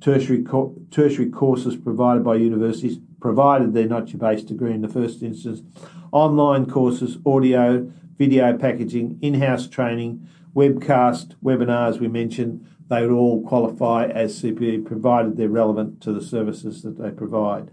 tertiary, 0.00 0.42
co- 0.42 0.74
tertiary 0.90 1.30
courses 1.30 1.76
provided 1.76 2.24
by 2.24 2.34
universities, 2.34 2.98
provided 3.20 3.72
they're 3.72 3.86
not 3.86 4.12
your 4.12 4.18
base 4.18 4.42
degree 4.42 4.72
in 4.72 4.82
the 4.82 4.88
first 4.88 5.22
instance, 5.22 5.62
online 6.10 6.66
courses, 6.66 7.18
audio, 7.24 7.90
video 8.18 8.56
packaging, 8.58 9.18
in 9.22 9.34
house 9.34 9.68
training, 9.68 10.28
webcast, 10.54 11.34
webinars 11.42 12.00
we 12.00 12.08
mentioned, 12.08 12.66
they 12.88 13.00
would 13.00 13.14
all 13.14 13.42
qualify 13.46 14.06
as 14.06 14.42
CPE 14.42 14.84
provided 14.84 15.36
they're 15.36 15.48
relevant 15.48 16.00
to 16.02 16.12
the 16.12 16.20
services 16.20 16.82
that 16.82 16.98
they 16.98 17.10
provide. 17.10 17.70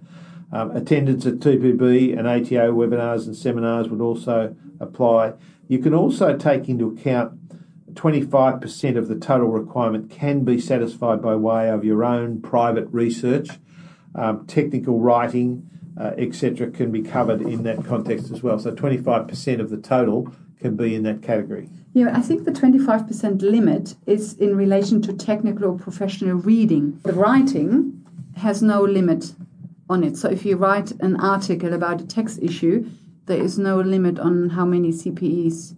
Um, 0.54 0.72
attendance 0.72 1.26
at 1.26 1.36
TPB 1.36 2.18
and 2.18 2.28
ATO 2.28 2.74
webinars 2.74 3.26
and 3.26 3.36
seminars 3.36 3.88
would 3.88 4.02
also 4.02 4.54
apply. 4.82 5.34
You 5.70 5.80
can 5.80 5.94
also 5.94 6.38
take 6.38 6.68
into 6.68 6.90
account 6.90 7.40
25% 7.94 8.98
of 8.98 9.08
the 9.08 9.16
total 9.16 9.48
requirement 9.48 10.10
can 10.10 10.44
be 10.44 10.60
satisfied 10.60 11.22
by 11.22 11.36
way 11.36 11.70
of 11.70 11.84
your 11.84 12.04
own 12.04 12.42
private 12.42 12.88
research, 12.92 13.50
um, 14.16 14.46
technical 14.46 15.00
writing, 15.00 15.70
uh, 15.98 16.12
etc., 16.18 16.70
can 16.72 16.92
be 16.92 17.02
covered 17.02 17.42
in 17.42 17.64
that 17.64 17.86
context 17.86 18.32
as 18.32 18.42
well. 18.42 18.60
So 18.60 18.72
25% 18.72 19.60
of 19.60 19.70
the 19.70 19.78
total 19.78 20.34
can 20.60 20.76
be 20.76 20.96
in 20.96 21.04
that 21.04 21.22
category. 21.22 21.70
Yeah, 21.94 22.16
I 22.16 22.22
think 22.22 22.46
the 22.46 22.52
25% 22.52 23.42
limit 23.42 23.96
is 24.06 24.34
in 24.36 24.56
relation 24.56 25.02
to 25.04 25.14
technical 25.14 25.66
or 25.66 25.78
professional 25.78 26.38
reading. 26.38 27.00
The 27.04 27.14
writing 27.14 28.06
has 28.38 28.62
no 28.62 28.82
limit 28.82 29.34
on 29.92 30.04
it. 30.04 30.18
So 30.18 30.30
if 30.30 30.46
you 30.46 30.56
write 30.56 30.92
an 31.02 31.20
article 31.20 31.74
about 31.74 32.02
a 32.02 32.08
text 32.08 32.40
issue, 32.42 32.90
there 33.26 33.42
is 33.42 33.60
no 33.60 33.80
limit 33.80 34.18
on 34.20 34.52
how 34.52 34.66
many 34.66 34.92
CPEs 34.92 35.76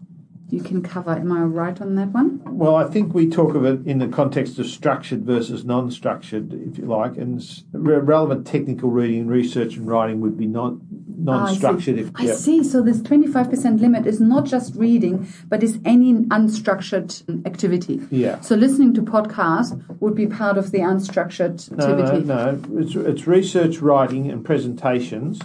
you 0.50 0.62
can 0.62 0.84
cover. 0.84 1.12
Am 1.12 1.32
I 1.32 1.42
right 1.42 1.82
on 1.82 1.96
that 1.96 2.10
one? 2.10 2.40
Well, 2.46 2.76
I 2.76 2.86
think 2.86 3.14
we 3.14 3.28
talk 3.28 3.56
of 3.56 3.66
it 3.66 3.86
in 3.88 3.98
the 3.98 4.08
context 4.08 4.60
of 4.60 4.68
structured 4.68 5.26
versus 5.26 5.66
non 5.66 5.90
structured, 5.90 6.54
if 6.54 6.78
you 6.78 6.86
like, 6.86 7.18
and 7.18 7.44
relevant 7.74 8.46
technical 8.46 8.92
reading, 8.92 9.28
research, 9.28 9.78
and 9.78 9.88
writing 9.88 10.22
would 10.22 10.38
be 10.38 10.46
non 10.46 10.86
non-structured. 11.18 12.12
Ah, 12.16 12.22
I, 12.22 12.26
see. 12.26 12.32
I 12.32 12.36
see. 12.36 12.64
So 12.64 12.82
this 12.82 13.00
25% 13.02 13.80
limit 13.80 14.06
is 14.06 14.20
not 14.20 14.46
just 14.46 14.76
reading, 14.76 15.28
but 15.48 15.64
is 15.64 15.80
any 15.86 16.14
unstructured 16.14 17.46
activity. 17.46 18.02
Yeah. 18.12 18.40
So 18.42 18.56
listening 18.56 18.94
to 18.96 19.02
podcasts 19.02 19.82
would 20.00 20.16
be 20.16 20.28
part 20.28 20.58
of 20.58 20.72
the 20.72 20.80
unstructured 20.80 21.72
activity. 21.72 22.26
No, 22.26 22.52
no. 22.52 22.80
It's, 22.80 22.96
it's 22.96 23.28
research, 23.28 23.80
writing, 23.80 24.30
and 24.30 24.44
presentations, 24.44 25.42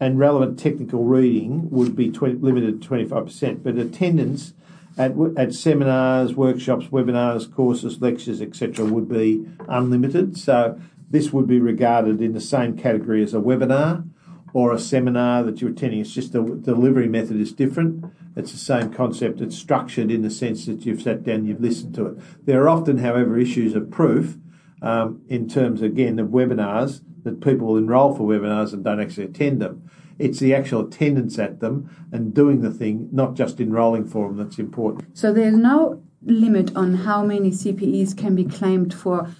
and 0.00 0.18
relevant 0.18 0.58
technical 0.58 1.04
reading 1.04 1.70
would 1.70 1.94
be 1.94 2.10
20, 2.10 2.36
limited 2.36 2.82
to 2.82 2.88
25%. 2.88 3.62
But 3.62 3.76
attendance 3.76 4.54
at, 4.96 5.12
at 5.36 5.54
seminars, 5.54 6.34
workshops, 6.34 6.86
webinars, 6.86 7.52
courses, 7.52 8.00
lectures, 8.00 8.40
etc., 8.40 8.84
would 8.84 9.08
be 9.08 9.46
unlimited. 9.68 10.36
So 10.36 10.80
this 11.10 11.32
would 11.32 11.46
be 11.46 11.58
regarded 11.58 12.20
in 12.20 12.32
the 12.32 12.40
same 12.40 12.76
category 12.76 13.22
as 13.22 13.34
a 13.34 13.38
webinar 13.38 14.08
or 14.52 14.72
a 14.72 14.78
seminar 14.78 15.42
that 15.44 15.60
you're 15.60 15.70
attending. 15.70 16.00
It's 16.00 16.12
just 16.12 16.32
the 16.32 16.42
delivery 16.42 17.08
method 17.08 17.40
is 17.40 17.52
different. 17.52 18.04
It's 18.36 18.52
the 18.52 18.58
same 18.58 18.92
concept. 18.92 19.40
It's 19.40 19.56
structured 19.56 20.10
in 20.10 20.22
the 20.22 20.30
sense 20.30 20.66
that 20.66 20.84
you've 20.86 21.02
sat 21.02 21.22
down, 21.22 21.46
you've 21.46 21.60
listened 21.60 21.94
to 21.96 22.06
it. 22.06 22.18
There 22.44 22.62
are 22.62 22.68
often, 22.68 22.98
however, 22.98 23.38
issues 23.38 23.74
of 23.74 23.90
proof 23.90 24.36
um, 24.82 25.22
in 25.28 25.48
terms, 25.48 25.82
again, 25.82 26.18
of 26.18 26.28
webinars 26.28 27.02
that 27.24 27.40
people 27.40 27.68
will 27.68 27.76
enrol 27.76 28.14
for 28.14 28.26
webinars 28.26 28.72
and 28.72 28.82
don't 28.82 29.00
actually 29.00 29.24
attend 29.24 29.60
them. 29.60 29.88
It's 30.18 30.38
the 30.38 30.54
actual 30.54 30.86
attendance 30.86 31.38
at 31.38 31.60
them 31.60 32.08
and 32.12 32.34
doing 32.34 32.60
the 32.60 32.70
thing, 32.70 33.08
not 33.10 33.34
just 33.34 33.60
enrolling 33.60 34.06
for 34.06 34.28
them, 34.28 34.36
that's 34.36 34.58
important. 34.58 35.16
So 35.16 35.32
there's 35.32 35.56
no 35.56 36.02
limit 36.22 36.76
on 36.76 36.94
how 36.94 37.24
many 37.24 37.50
CPEs 37.50 38.16
can 38.16 38.34
be 38.34 38.44
claimed 38.44 38.92
for 38.92 39.30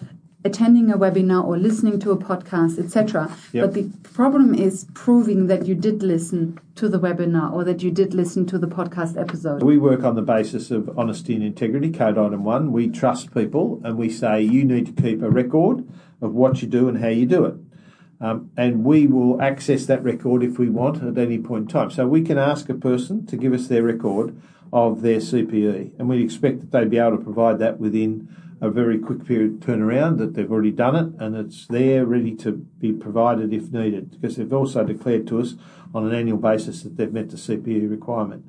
attending 0.45 0.91
a 0.91 0.97
webinar 0.97 1.45
or 1.45 1.59
listening 1.59 1.99
to 2.01 2.11
a 2.11 2.17
podcast, 2.17 2.79
etc. 2.79 3.37
Yep. 3.53 3.65
But 3.65 3.75
the 3.75 3.91
problem 4.09 4.55
is 4.55 4.87
proving 4.95 5.47
that 5.49 5.67
you 5.67 5.75
did 5.75 6.03
listen 6.03 6.59
to 6.77 6.89
the 6.89 6.99
webinar 6.99 7.53
or 7.53 7.65
that 7.65 7.83
you 7.83 7.91
did 7.91 8.15
listen 8.15 8.47
to 8.47 8.59
the 8.59 8.67
podcast 8.67 9.21
episode. 9.21 9.63
We 9.63 9.79
work 9.79 10.03
on 10.03 10.15
the 10.15 10.23
basis 10.23 10.71
of 10.71 10.99
honesty 10.99 11.35
and 11.35 11.45
integrity, 11.45 11.91
code 11.93 12.17
item 12.17 12.45
one. 12.45 12.73
We 12.73 12.89
trust 12.89 13.35
people 13.35 13.81
and 13.85 13.99
we 13.99 14.09
say 14.09 14.41
you 14.41 14.65
need 14.65 14.87
to 14.87 15.03
keep 15.03 15.23
a 15.23 15.31
record 15.31 15.87
of 16.23 16.35
what 16.35 16.63
you 16.63 16.69
do 16.69 16.89
and 16.89 16.99
how 16.99 17.09
you 17.09 17.27
do 17.27 17.45
it. 17.45 17.55
Um, 18.23 18.51
and 18.57 18.85
we 18.85 19.07
will 19.07 19.41
access 19.41 19.87
that 19.87 20.03
record 20.03 20.43
if 20.43 20.59
we 20.59 20.69
want 20.69 21.03
at 21.03 21.17
any 21.17 21.39
point 21.39 21.63
in 21.63 21.69
time. 21.69 21.91
So 21.91 22.07
we 22.07 22.23
can 22.23 22.37
ask 22.37 22.69
a 22.69 22.75
person 22.75 23.25
to 23.27 23.37
give 23.37 23.55
us 23.55 23.69
their 23.69 23.83
record 23.83 24.41
of 24.73 25.03
their 25.03 25.19
CPE, 25.19 25.99
and 25.99 26.09
we 26.09 26.23
expect 26.23 26.61
that 26.61 26.71
they'd 26.71 26.91
be 26.91 26.99
able 26.99 27.17
to 27.17 27.25
provide 27.25 27.59
that 27.59 27.81
within 27.81 28.29
a 28.61 28.71
very 28.71 28.99
quick 28.99 29.25
period 29.25 29.61
turnaround 29.61 30.19
that 30.19 30.35
they've 30.35 30.51
already 30.51 30.71
done 30.71 30.95
it 30.95 31.23
and 31.23 31.35
it's 31.35 31.67
there 31.69 32.05
ready 32.05 32.35
to 32.35 32.53
be 32.53 32.93
provided 32.93 33.53
if 33.53 33.73
needed 33.73 34.11
because 34.11 34.37
they've 34.37 34.53
also 34.53 34.85
declared 34.85 35.27
to 35.27 35.41
us 35.41 35.55
on 35.95 36.07
an 36.07 36.15
annual 36.15 36.37
basis 36.37 36.83
that 36.83 36.97
they've 36.97 37.13
met 37.13 37.31
the 37.31 37.37
CPE 37.37 37.91
requirement. 37.91 38.45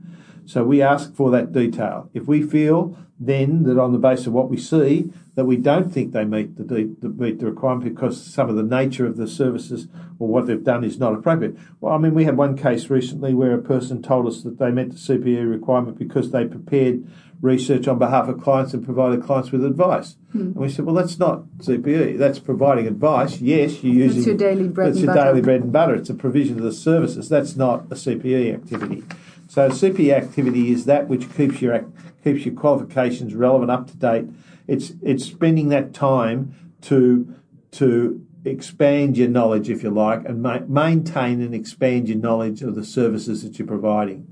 So 0.51 0.65
we 0.65 0.81
ask 0.81 1.15
for 1.15 1.31
that 1.31 1.53
detail. 1.53 2.09
If 2.13 2.27
we 2.27 2.43
feel 2.43 2.97
then 3.17 3.63
that 3.63 3.79
on 3.79 3.93
the 3.93 3.99
basis 3.99 4.27
of 4.27 4.33
what 4.33 4.49
we 4.49 4.57
see 4.57 5.09
that 5.35 5.45
we 5.45 5.55
don't 5.55 5.93
think 5.93 6.11
they 6.11 6.25
meet 6.25 6.57
the, 6.57 6.63
the, 6.63 7.07
meet 7.07 7.39
the 7.39 7.45
requirement 7.45 7.85
because 7.85 8.21
some 8.21 8.49
of 8.49 8.57
the 8.57 8.63
nature 8.63 9.05
of 9.05 9.15
the 9.15 9.27
services 9.27 9.87
or 10.19 10.27
what 10.27 10.47
they've 10.47 10.63
done 10.63 10.83
is 10.83 10.99
not 10.99 11.13
appropriate. 11.13 11.55
Well, 11.79 11.93
I 11.93 11.97
mean, 11.99 12.13
we 12.13 12.25
had 12.25 12.35
one 12.35 12.57
case 12.57 12.89
recently 12.89 13.33
where 13.33 13.53
a 13.53 13.61
person 13.61 14.01
told 14.01 14.27
us 14.27 14.41
that 14.41 14.59
they 14.59 14.71
met 14.71 14.89
the 14.89 14.97
CPE 14.97 15.49
requirement 15.49 15.97
because 15.97 16.31
they 16.31 16.45
prepared 16.45 17.07
research 17.41 17.87
on 17.87 17.97
behalf 17.97 18.27
of 18.27 18.41
clients 18.41 18.73
and 18.73 18.83
provided 18.83 19.23
clients 19.23 19.51
with 19.51 19.63
advice. 19.63 20.17
Hmm. 20.31 20.39
And 20.41 20.55
we 20.55 20.69
said, 20.69 20.85
well, 20.85 20.95
that's 20.95 21.17
not 21.17 21.43
CPE. 21.59 22.17
That's 22.17 22.39
providing 22.39 22.87
advice. 22.87 23.39
Yes, 23.39 23.83
you're 23.83 23.93
using. 23.93 24.17
It's 24.17 24.27
your 24.27 24.37
daily 24.37 24.67
bread 24.67 24.89
It's 24.89 24.99
your 24.99 25.13
butter. 25.13 25.29
daily 25.29 25.41
bread 25.41 25.61
and 25.61 25.71
butter. 25.71 25.95
It's 25.95 26.09
a 26.09 26.13
provision 26.13 26.57
of 26.57 26.63
the 26.63 26.73
services. 26.73 27.29
That's 27.29 27.55
not 27.55 27.85
a 27.85 27.95
CPE 27.95 28.53
activity. 28.53 29.03
So 29.51 29.67
CPE 29.67 30.13
activity 30.13 30.71
is 30.71 30.85
that 30.85 31.09
which 31.09 31.29
keeps 31.35 31.61
your 31.61 31.85
keeps 32.23 32.45
your 32.45 32.55
qualifications 32.55 33.35
relevant, 33.35 33.69
up 33.69 33.85
to 33.87 33.97
date. 33.97 34.27
It's 34.65 34.93
it's 35.01 35.25
spending 35.25 35.67
that 35.67 35.93
time 35.93 36.71
to 36.83 37.35
to 37.71 38.25
expand 38.45 39.17
your 39.17 39.27
knowledge, 39.27 39.69
if 39.69 39.83
you 39.83 39.89
like, 39.89 40.23
and 40.23 40.41
ma- 40.41 40.61
maintain 40.69 41.41
and 41.41 41.53
expand 41.53 42.07
your 42.07 42.17
knowledge 42.17 42.61
of 42.61 42.75
the 42.75 42.85
services 42.85 43.43
that 43.43 43.59
you're 43.59 43.67
providing. 43.67 44.25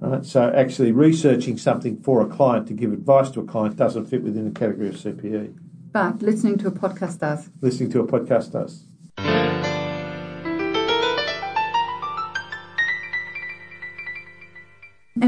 Right? 0.00 0.24
So 0.24 0.50
actually 0.56 0.92
researching 0.92 1.58
something 1.58 1.98
for 1.98 2.22
a 2.22 2.26
client 2.26 2.66
to 2.68 2.72
give 2.72 2.90
advice 2.90 3.30
to 3.32 3.40
a 3.40 3.44
client 3.44 3.76
doesn't 3.76 4.06
fit 4.06 4.22
within 4.22 4.46
the 4.50 4.58
category 4.58 4.88
of 4.88 4.94
CPE. 4.94 5.58
But 5.92 6.22
listening 6.22 6.56
to 6.60 6.68
a 6.68 6.72
podcast 6.72 7.18
does. 7.18 7.50
Listening 7.60 7.90
to 7.90 8.00
a 8.00 8.06
podcast 8.06 8.52
does. 8.52 8.86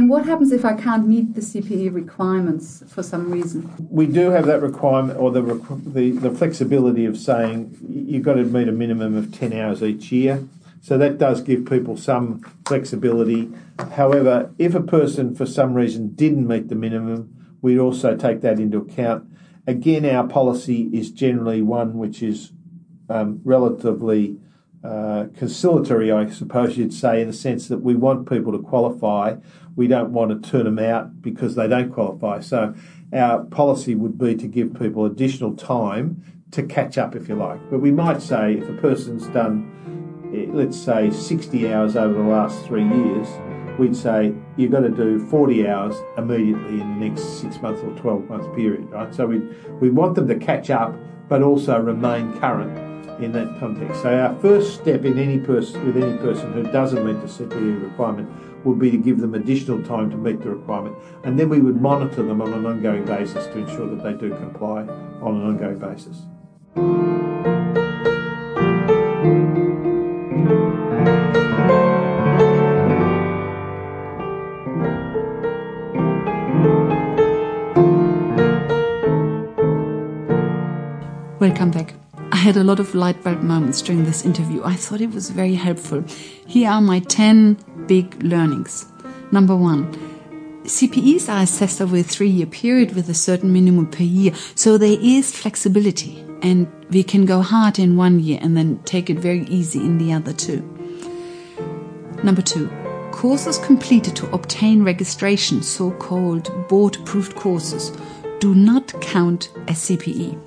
And 0.06 0.12
what 0.12 0.24
happens 0.24 0.52
if 0.52 0.64
I 0.64 0.74
can't 0.74 1.08
meet 1.08 1.34
the 1.34 1.40
CPE 1.40 1.92
requirements 1.92 2.84
for 2.86 3.02
some 3.02 3.28
reason? 3.28 3.68
We 3.90 4.06
do 4.06 4.30
have 4.30 4.46
that 4.46 4.62
requirement 4.62 5.18
or 5.18 5.32
the, 5.32 5.42
the, 5.84 6.12
the 6.12 6.30
flexibility 6.30 7.06
of 7.06 7.18
saying 7.18 7.76
you've 7.88 8.22
got 8.22 8.34
to 8.34 8.44
meet 8.44 8.68
a 8.68 8.72
minimum 8.72 9.16
of 9.16 9.36
10 9.36 9.52
hours 9.52 9.82
each 9.82 10.12
year. 10.12 10.46
So 10.80 10.96
that 10.96 11.18
does 11.18 11.40
give 11.40 11.66
people 11.66 11.96
some 11.96 12.40
flexibility. 12.66 13.50
However, 13.96 14.54
if 14.60 14.76
a 14.76 14.80
person 14.80 15.34
for 15.34 15.44
some 15.44 15.74
reason 15.74 16.14
didn't 16.14 16.46
meet 16.46 16.68
the 16.68 16.76
minimum, 16.76 17.56
we'd 17.60 17.80
also 17.80 18.16
take 18.16 18.42
that 18.42 18.60
into 18.60 18.78
account. 18.78 19.28
Again, 19.66 20.06
our 20.06 20.28
policy 20.28 20.88
is 20.92 21.10
generally 21.10 21.62
one 21.62 21.98
which 21.98 22.22
is 22.22 22.52
um, 23.08 23.40
relatively 23.42 24.38
uh, 24.86 25.26
conciliatory, 25.36 26.12
I 26.12 26.30
suppose 26.30 26.78
you'd 26.78 26.94
say, 26.94 27.20
in 27.20 27.26
the 27.26 27.32
sense 27.32 27.66
that 27.68 27.78
we 27.78 27.96
want 27.96 28.28
people 28.28 28.52
to 28.52 28.58
qualify. 28.58 29.36
We 29.74 29.88
don't 29.88 30.12
want 30.12 30.30
to 30.30 30.48
turn 30.48 30.64
them 30.64 30.78
out 30.78 31.20
because 31.20 31.56
they 31.56 31.66
don't 31.66 31.92
qualify. 31.92 32.40
So 32.40 32.74
our 33.12 33.44
policy 33.44 33.94
would 33.94 34.16
be 34.16 34.36
to 34.36 34.46
give 34.46 34.78
people 34.78 35.04
additional 35.04 35.54
time 35.54 36.22
to 36.52 36.62
catch 36.62 36.98
up, 36.98 37.16
if 37.16 37.28
you 37.28 37.34
like. 37.34 37.58
But 37.68 37.80
we 37.80 37.90
might 37.90 38.22
say 38.22 38.54
if 38.54 38.68
a 38.68 38.74
person's 38.74 39.26
done 39.28 39.72
eh, 40.32 40.46
let's 40.52 40.78
say, 40.78 41.10
60 41.10 41.72
hours 41.72 41.96
over 41.96 42.14
the 42.14 42.28
last 42.28 42.64
three 42.64 42.84
years, 42.84 43.28
we'd 43.78 43.96
say 43.96 44.32
you've 44.56 44.70
got 44.70 44.80
to 44.80 44.88
do 44.88 45.18
40 45.28 45.68
hours 45.68 45.96
immediately 46.16 46.80
in 46.80 47.00
the 47.00 47.08
next 47.08 47.40
six 47.40 47.60
months 47.60 47.82
or 47.82 47.90
12 47.96 48.28
month 48.28 48.54
period, 48.54 48.88
right? 48.90 49.12
So 49.14 49.26
we 49.26 49.38
we 49.80 49.90
want 49.90 50.14
them 50.14 50.28
to 50.28 50.36
catch 50.36 50.70
up, 50.70 50.94
but 51.28 51.42
also 51.42 51.78
remain 51.78 52.38
current 52.38 52.95
in 53.20 53.32
that 53.32 53.58
context. 53.58 54.02
So 54.02 54.18
our 54.18 54.34
first 54.40 54.74
step 54.74 55.04
in 55.04 55.18
any 55.18 55.38
person 55.38 55.84
with 55.86 56.02
any 56.02 56.16
person 56.18 56.52
who 56.52 56.62
doesn't 56.64 57.04
meet 57.04 57.20
the 57.20 57.26
CPE 57.26 57.82
requirement 57.82 58.28
would 58.64 58.78
be 58.78 58.90
to 58.90 58.98
give 58.98 59.20
them 59.20 59.34
additional 59.34 59.82
time 59.82 60.10
to 60.10 60.16
meet 60.16 60.42
the 60.42 60.50
requirement, 60.50 60.96
and 61.24 61.38
then 61.38 61.48
we 61.48 61.60
would 61.60 61.80
monitor 61.80 62.22
them 62.22 62.42
on 62.42 62.52
an 62.52 62.66
ongoing 62.66 63.04
basis 63.04 63.46
to 63.46 63.58
ensure 63.58 63.88
that 63.88 64.02
they 64.02 64.12
do 64.14 64.34
comply 64.36 64.82
on 65.22 65.36
an 65.36 65.46
ongoing 65.46 65.78
basis. 65.78 66.22
Welcome 81.38 81.70
back. 81.70 81.95
Had 82.46 82.56
a 82.56 82.62
lot 82.62 82.78
of 82.78 82.94
light 82.94 83.24
bulb 83.24 83.42
moments 83.42 83.82
during 83.82 84.04
this 84.04 84.24
interview. 84.24 84.62
I 84.62 84.76
thought 84.76 85.00
it 85.00 85.10
was 85.10 85.30
very 85.30 85.54
helpful. 85.54 86.04
Here 86.46 86.70
are 86.70 86.80
my 86.80 87.00
10 87.00 87.56
big 87.88 88.22
learnings. 88.22 88.86
Number 89.32 89.56
one, 89.56 89.92
CPEs 90.62 91.28
are 91.28 91.42
assessed 91.42 91.80
over 91.80 91.96
a 91.96 92.04
three 92.04 92.28
year 92.28 92.46
period 92.46 92.94
with 92.94 93.08
a 93.08 93.14
certain 93.14 93.52
minimum 93.52 93.88
per 93.88 94.04
year. 94.04 94.32
So 94.54 94.78
there 94.78 94.96
is 95.00 95.36
flexibility 95.36 96.24
and 96.40 96.70
we 96.90 97.02
can 97.02 97.26
go 97.26 97.42
hard 97.42 97.80
in 97.80 97.96
one 97.96 98.20
year 98.20 98.38
and 98.40 98.56
then 98.56 98.78
take 98.84 99.10
it 99.10 99.18
very 99.18 99.42
easy 99.46 99.80
in 99.80 99.98
the 99.98 100.12
other 100.12 100.32
two. 100.32 100.60
Number 102.22 102.42
two, 102.42 102.68
courses 103.10 103.58
completed 103.58 104.14
to 104.14 104.32
obtain 104.32 104.84
registration, 104.84 105.64
so 105.64 105.90
called 105.90 106.68
board 106.68 106.94
approved 106.94 107.34
courses, 107.34 107.90
do 108.38 108.54
not 108.54 108.92
count 109.00 109.50
as 109.66 109.78
CPE. 109.78 110.40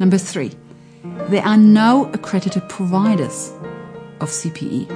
Number 0.00 0.18
three, 0.18 0.50
there 1.28 1.44
are 1.44 1.56
no 1.56 2.10
accredited 2.12 2.68
providers 2.68 3.52
of 4.20 4.30
CPE. 4.30 4.86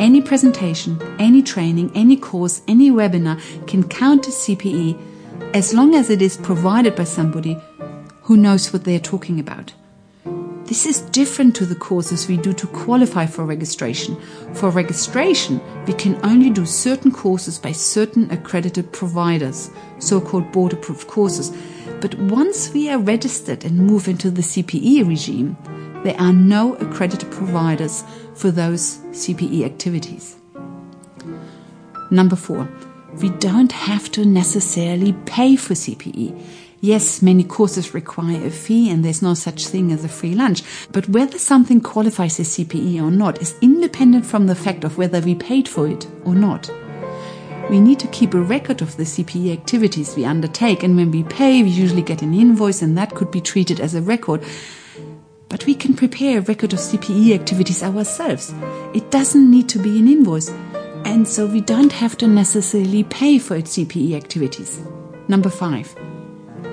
Any 0.00 0.22
presentation, 0.22 0.98
any 1.18 1.42
training, 1.42 1.92
any 1.94 2.16
course, 2.16 2.62
any 2.66 2.90
webinar 2.90 3.38
can 3.66 3.86
count 3.86 4.26
as 4.26 4.34
CPE 4.34 4.98
as 5.54 5.74
long 5.74 5.94
as 5.94 6.08
it 6.08 6.22
is 6.22 6.38
provided 6.38 6.96
by 6.96 7.04
somebody 7.04 7.58
who 8.22 8.36
knows 8.36 8.72
what 8.72 8.84
they 8.84 8.96
are 8.96 9.00
talking 9.00 9.38
about. 9.38 9.74
This 10.70 10.86
is 10.86 11.00
different 11.00 11.56
to 11.56 11.66
the 11.66 11.74
courses 11.74 12.28
we 12.28 12.36
do 12.36 12.52
to 12.52 12.66
qualify 12.68 13.26
for 13.26 13.44
registration. 13.44 14.16
For 14.54 14.70
registration, 14.70 15.60
we 15.84 15.92
can 15.92 16.18
only 16.24 16.48
do 16.48 16.64
certain 16.64 17.10
courses 17.10 17.58
by 17.58 17.72
certain 17.72 18.30
accredited 18.30 18.92
providers, 18.92 19.70
so 19.98 20.20
called 20.20 20.52
board 20.52 20.72
approved 20.72 21.08
courses. 21.08 21.50
But 22.00 22.14
once 22.14 22.72
we 22.72 22.88
are 22.88 22.98
registered 22.98 23.64
and 23.64 23.76
move 23.76 24.08
into 24.08 24.30
the 24.30 24.42
CPE 24.42 25.06
regime, 25.06 25.56
there 26.02 26.18
are 26.18 26.32
no 26.32 26.74
accredited 26.76 27.30
providers 27.30 28.04
for 28.34 28.50
those 28.50 28.98
CPE 29.12 29.64
activities. 29.64 30.36
Number 32.10 32.36
four, 32.36 32.68
we 33.20 33.28
don't 33.28 33.72
have 33.72 34.10
to 34.12 34.24
necessarily 34.24 35.12
pay 35.26 35.56
for 35.56 35.74
CPE. 35.74 36.42
Yes, 36.80 37.20
many 37.20 37.44
courses 37.44 37.92
require 37.92 38.46
a 38.46 38.50
fee 38.50 38.88
and 38.90 39.04
there's 39.04 39.20
no 39.20 39.34
such 39.34 39.66
thing 39.66 39.92
as 39.92 40.02
a 40.02 40.08
free 40.08 40.34
lunch. 40.34 40.62
But 40.90 41.10
whether 41.10 41.38
something 41.38 41.82
qualifies 41.82 42.40
as 42.40 42.48
CPE 42.48 43.02
or 43.02 43.10
not 43.10 43.42
is 43.42 43.54
independent 43.60 44.24
from 44.24 44.46
the 44.46 44.54
fact 44.54 44.84
of 44.84 44.96
whether 44.96 45.20
we 45.20 45.34
paid 45.34 45.68
for 45.68 45.86
it 45.86 46.06
or 46.24 46.34
not. 46.34 46.70
We 47.70 47.80
need 47.80 48.00
to 48.00 48.08
keep 48.08 48.34
a 48.34 48.40
record 48.40 48.82
of 48.82 48.96
the 48.96 49.04
CPE 49.04 49.52
activities 49.52 50.16
we 50.16 50.24
undertake, 50.24 50.82
and 50.82 50.96
when 50.96 51.12
we 51.12 51.22
pay, 51.22 51.62
we 51.62 51.68
usually 51.68 52.02
get 52.02 52.20
an 52.20 52.34
invoice, 52.34 52.82
and 52.82 52.98
that 52.98 53.14
could 53.14 53.30
be 53.30 53.40
treated 53.40 53.78
as 53.78 53.94
a 53.94 54.02
record. 54.02 54.42
But 55.48 55.64
we 55.66 55.76
can 55.76 55.94
prepare 55.94 56.38
a 56.38 56.42
record 56.42 56.72
of 56.72 56.80
CPE 56.80 57.32
activities 57.32 57.84
ourselves. 57.84 58.52
It 58.92 59.12
doesn't 59.12 59.48
need 59.48 59.68
to 59.68 59.78
be 59.78 60.00
an 60.00 60.08
invoice, 60.08 60.50
and 61.04 61.28
so 61.28 61.46
we 61.46 61.60
don't 61.60 61.92
have 61.92 62.18
to 62.18 62.26
necessarily 62.26 63.04
pay 63.04 63.38
for 63.38 63.54
its 63.54 63.76
CPE 63.76 64.16
activities. 64.16 64.80
Number 65.28 65.48
five, 65.48 65.94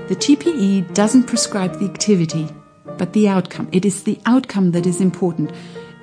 the 0.08 0.16
TPB 0.16 0.96
doesn't 0.96 1.28
prescribe 1.28 1.78
the 1.78 1.86
activity, 1.86 2.50
but 2.98 3.14
the 3.14 3.30
outcome. 3.30 3.70
It 3.72 3.86
is 3.86 4.02
the 4.02 4.20
outcome 4.26 4.72
that 4.72 4.88
is 4.88 5.00
important, 5.00 5.52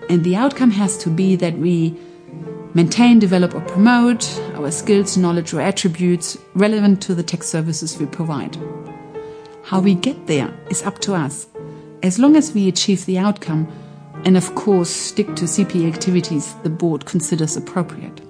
and 0.08 0.22
the 0.22 0.36
outcome 0.36 0.70
has 0.70 0.96
to 0.98 1.10
be 1.10 1.34
that 1.34 1.58
we 1.58 1.96
maintain, 2.74 3.18
develop, 3.18 3.54
or 3.54 3.60
promote 3.62 4.38
our 4.54 4.70
skills, 4.70 5.16
knowledge, 5.16 5.54
or 5.54 5.60
attributes 5.60 6.36
relevant 6.54 7.00
to 7.02 7.14
the 7.14 7.22
tech 7.22 7.42
services 7.42 7.98
we 7.98 8.06
provide. 8.06 8.56
How 9.64 9.80
we 9.80 9.94
get 9.94 10.26
there 10.26 10.52
is 10.68 10.82
up 10.82 10.98
to 11.00 11.14
us, 11.14 11.46
as 12.02 12.18
long 12.18 12.36
as 12.36 12.52
we 12.52 12.68
achieve 12.68 13.06
the 13.06 13.18
outcome 13.18 13.66
and, 14.24 14.36
of 14.36 14.54
course, 14.54 14.90
stick 14.90 15.26
to 15.36 15.44
CPE 15.44 15.92
activities 15.92 16.54
the 16.62 16.70
board 16.70 17.06
considers 17.06 17.56
appropriate. 17.56 18.20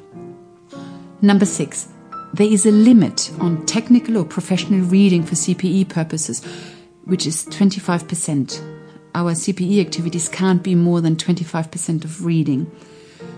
Number 1.22 1.46
six, 1.46 1.88
there 2.34 2.46
is 2.46 2.66
a 2.66 2.70
limit 2.70 3.30
on 3.40 3.64
technical 3.64 4.18
or 4.18 4.24
professional 4.24 4.80
reading 4.80 5.22
for 5.22 5.36
CPE 5.36 5.88
purposes, 5.88 6.44
which 7.04 7.26
is 7.26 7.46
25%. 7.46 8.60
Our 9.14 9.34
CPE 9.34 9.80
activities 9.80 10.28
can't 10.28 10.62
be 10.62 10.74
more 10.74 11.00
than 11.00 11.14
25% 11.14 12.04
of 12.04 12.24
reading. 12.24 12.70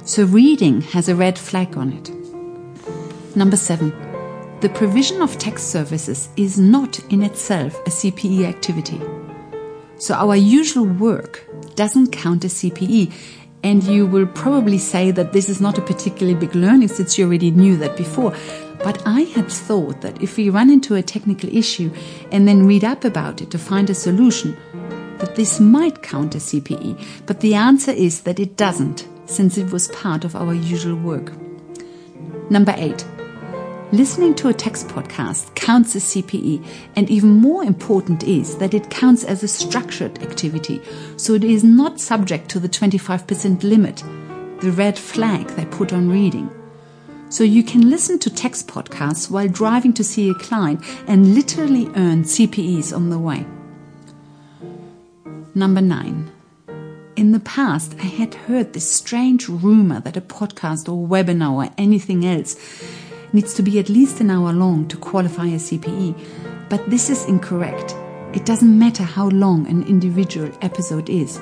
So 0.04 0.24
reading 0.24 0.82
has 0.82 1.08
a 1.08 1.16
red 1.16 1.38
flag 1.38 1.76
on 1.76 1.92
it. 1.92 2.10
Number 3.36 3.56
seven, 3.56 3.92
the 4.60 4.68
provision 4.70 5.20
of 5.20 5.36
text 5.36 5.70
services 5.70 6.30
is 6.36 6.58
not 6.58 6.98
in 7.12 7.22
itself 7.22 7.78
a 7.86 7.90
CPE 7.90 8.44
activity. 8.44 9.00
So 9.98 10.14
our 10.14 10.36
usual 10.36 10.86
work 10.86 11.46
doesn't 11.74 12.12
count 12.12 12.44
as 12.44 12.54
CPE. 12.54 13.12
And 13.62 13.82
you 13.82 14.06
will 14.06 14.26
probably 14.26 14.78
say 14.78 15.10
that 15.10 15.32
this 15.32 15.48
is 15.48 15.60
not 15.60 15.76
a 15.76 15.82
particularly 15.82 16.38
big 16.38 16.54
learning 16.54 16.88
since 16.88 17.18
you 17.18 17.26
already 17.26 17.50
knew 17.50 17.76
that 17.78 17.96
before. 17.96 18.32
But 18.84 19.02
I 19.06 19.22
had 19.22 19.50
thought 19.50 20.02
that 20.02 20.22
if 20.22 20.36
we 20.36 20.50
run 20.50 20.70
into 20.70 20.94
a 20.94 21.02
technical 21.02 21.54
issue 21.54 21.90
and 22.30 22.46
then 22.46 22.66
read 22.66 22.84
up 22.84 23.04
about 23.04 23.42
it 23.42 23.50
to 23.50 23.58
find 23.58 23.90
a 23.90 23.94
solution, 23.94 24.56
that 25.18 25.34
this 25.34 25.58
might 25.58 26.02
count 26.02 26.34
as 26.34 26.44
CPE. 26.44 27.04
But 27.26 27.40
the 27.40 27.54
answer 27.54 27.90
is 27.90 28.20
that 28.22 28.38
it 28.38 28.56
doesn't 28.56 29.08
since 29.26 29.58
it 29.58 29.70
was 29.72 29.88
part 29.88 30.24
of 30.24 30.34
our 30.34 30.54
usual 30.54 30.96
work. 30.96 31.32
Number 32.50 32.74
eight, 32.76 33.04
listening 33.92 34.34
to 34.36 34.48
a 34.48 34.54
text 34.54 34.88
podcast 34.88 35.54
counts 35.54 35.96
as 35.96 36.04
CPE, 36.04 36.64
and 36.96 37.10
even 37.10 37.30
more 37.30 37.64
important 37.64 38.22
is 38.24 38.56
that 38.58 38.74
it 38.74 38.90
counts 38.90 39.24
as 39.24 39.42
a 39.42 39.48
structured 39.48 40.22
activity, 40.22 40.80
so 41.16 41.34
it 41.34 41.44
is 41.44 41.64
not 41.64 42.00
subject 42.00 42.48
to 42.50 42.60
the 42.60 42.68
25% 42.68 43.62
limit, 43.62 44.02
the 44.60 44.72
red 44.72 44.98
flag 44.98 45.46
they 45.48 45.64
put 45.66 45.92
on 45.92 46.08
reading. 46.08 46.50
So 47.28 47.42
you 47.42 47.64
can 47.64 47.90
listen 47.90 48.18
to 48.20 48.30
text 48.30 48.68
podcasts 48.68 49.28
while 49.28 49.48
driving 49.48 49.92
to 49.94 50.04
see 50.04 50.30
a 50.30 50.34
client 50.34 50.80
and 51.08 51.34
literally 51.34 51.86
earn 51.96 52.22
CPEs 52.22 52.94
on 52.94 53.10
the 53.10 53.18
way. 53.18 53.44
Number 55.54 55.80
nine, 55.80 56.30
in 57.16 57.32
the 57.32 57.40
past, 57.40 57.96
I 57.98 58.04
had 58.04 58.34
heard 58.34 58.72
this 58.72 58.90
strange 58.90 59.48
rumor 59.48 60.00
that 60.00 60.18
a 60.18 60.20
podcast 60.20 60.88
or 60.88 61.08
webinar 61.08 61.52
or 61.52 61.72
anything 61.78 62.26
else 62.26 62.56
needs 63.32 63.54
to 63.54 63.62
be 63.62 63.78
at 63.78 63.88
least 63.88 64.20
an 64.20 64.30
hour 64.30 64.52
long 64.52 64.86
to 64.88 64.96
qualify 64.98 65.48
as 65.48 65.70
CPE, 65.70 66.14
but 66.68 66.88
this 66.90 67.08
is 67.08 67.24
incorrect. 67.24 67.96
It 68.34 68.44
doesn't 68.44 68.78
matter 68.78 69.02
how 69.02 69.28
long 69.28 69.66
an 69.66 69.82
individual 69.84 70.52
episode 70.60 71.08
is. 71.08 71.40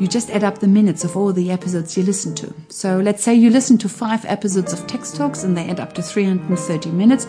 You 0.00 0.08
just 0.08 0.30
add 0.30 0.44
up 0.44 0.58
the 0.58 0.68
minutes 0.68 1.04
of 1.04 1.16
all 1.16 1.32
the 1.32 1.50
episodes 1.50 1.96
you 1.96 2.02
listen 2.02 2.34
to. 2.36 2.52
So 2.68 2.98
let's 2.98 3.22
say 3.22 3.34
you 3.34 3.50
listen 3.50 3.76
to 3.78 3.88
five 3.88 4.24
episodes 4.24 4.72
of 4.72 4.86
Tax 4.86 5.12
Talks 5.12 5.42
and 5.42 5.56
they 5.56 5.68
add 5.68 5.80
up 5.80 5.92
to 5.94 6.02
330 6.02 6.90
minutes. 6.90 7.26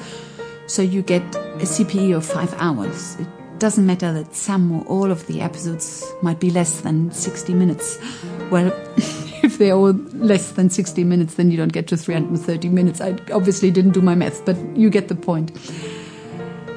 So 0.67 0.81
you 0.81 1.01
get 1.01 1.23
a 1.35 1.65
CPE 1.65 2.15
of 2.15 2.25
five 2.25 2.53
hours. 2.55 3.15
It 3.19 3.27
doesn't 3.59 3.85
matter 3.85 4.13
that 4.13 4.35
some 4.35 4.71
or 4.71 4.83
all 4.85 5.11
of 5.11 5.27
the 5.27 5.41
episodes 5.41 6.05
might 6.21 6.39
be 6.39 6.49
less 6.49 6.81
than 6.81 7.11
60 7.11 7.53
minutes. 7.53 7.99
Well, 8.51 8.67
if 9.43 9.57
they're 9.57 9.73
all 9.73 9.93
less 9.93 10.51
than 10.51 10.69
60 10.69 11.03
minutes, 11.03 11.35
then 11.35 11.51
you 11.51 11.57
don't 11.57 11.73
get 11.73 11.87
to 11.87 11.97
330 11.97 12.69
minutes. 12.69 13.01
I 13.01 13.17
obviously 13.31 13.71
didn't 13.71 13.91
do 13.91 14.01
my 14.01 14.15
math, 14.15 14.45
but 14.45 14.57
you 14.75 14.89
get 14.89 15.07
the 15.07 15.15
point. 15.15 15.51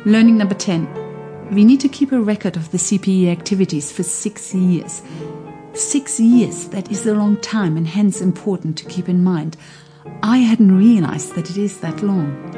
Learning 0.06 0.38
number 0.38 0.54
10. 0.54 1.50
We 1.52 1.64
need 1.64 1.80
to 1.80 1.88
keep 1.88 2.12
a 2.12 2.20
record 2.20 2.56
of 2.56 2.70
the 2.70 2.78
CPE 2.78 3.30
activities 3.30 3.90
for 3.90 4.02
six 4.02 4.54
years. 4.54 5.02
Six 5.72 6.20
years, 6.20 6.68
that 6.68 6.90
is 6.90 7.06
a 7.06 7.14
long 7.14 7.36
time 7.38 7.76
and 7.76 7.86
hence 7.86 8.20
important 8.20 8.78
to 8.78 8.84
keep 8.86 9.08
in 9.08 9.22
mind. 9.22 9.56
I 10.22 10.38
hadn't 10.38 10.76
realized 10.76 11.34
that 11.34 11.50
it 11.50 11.56
is 11.56 11.80
that 11.80 12.02
long. 12.02 12.54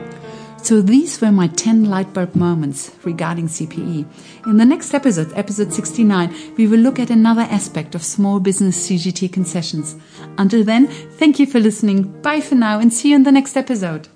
So 0.63 0.81
these 0.81 1.21
were 1.21 1.33
my 1.33 1.49
10 1.49 1.87
lightbulb 1.87 2.37
moments 2.37 2.93
regarding 3.03 3.49
CPE. 3.49 4.07
In 4.47 4.57
the 4.59 4.65
next 4.65 4.95
episode, 4.95 5.33
episode 5.35 5.73
69, 5.73 6.55
we 6.57 6.69
will 6.69 6.79
look 6.79 7.01
at 7.01 7.11
another 7.11 7.43
aspect 7.43 7.97
of 7.97 8.05
small 8.05 8.39
business 8.39 8.89
CGT 8.89 9.33
concessions. 9.33 9.97
Until 10.39 10.63
then, 10.63 10.87
thank 10.87 11.41
you 11.41 11.47
for 11.47 11.59
listening. 11.59 12.05
Bye 12.23 12.41
for 12.41 12.55
now 12.55 12.79
and 12.79 12.95
see 12.95 13.11
you 13.11 13.17
in 13.17 13.25
the 13.25 13.33
next 13.33 13.57
episode. 13.57 14.07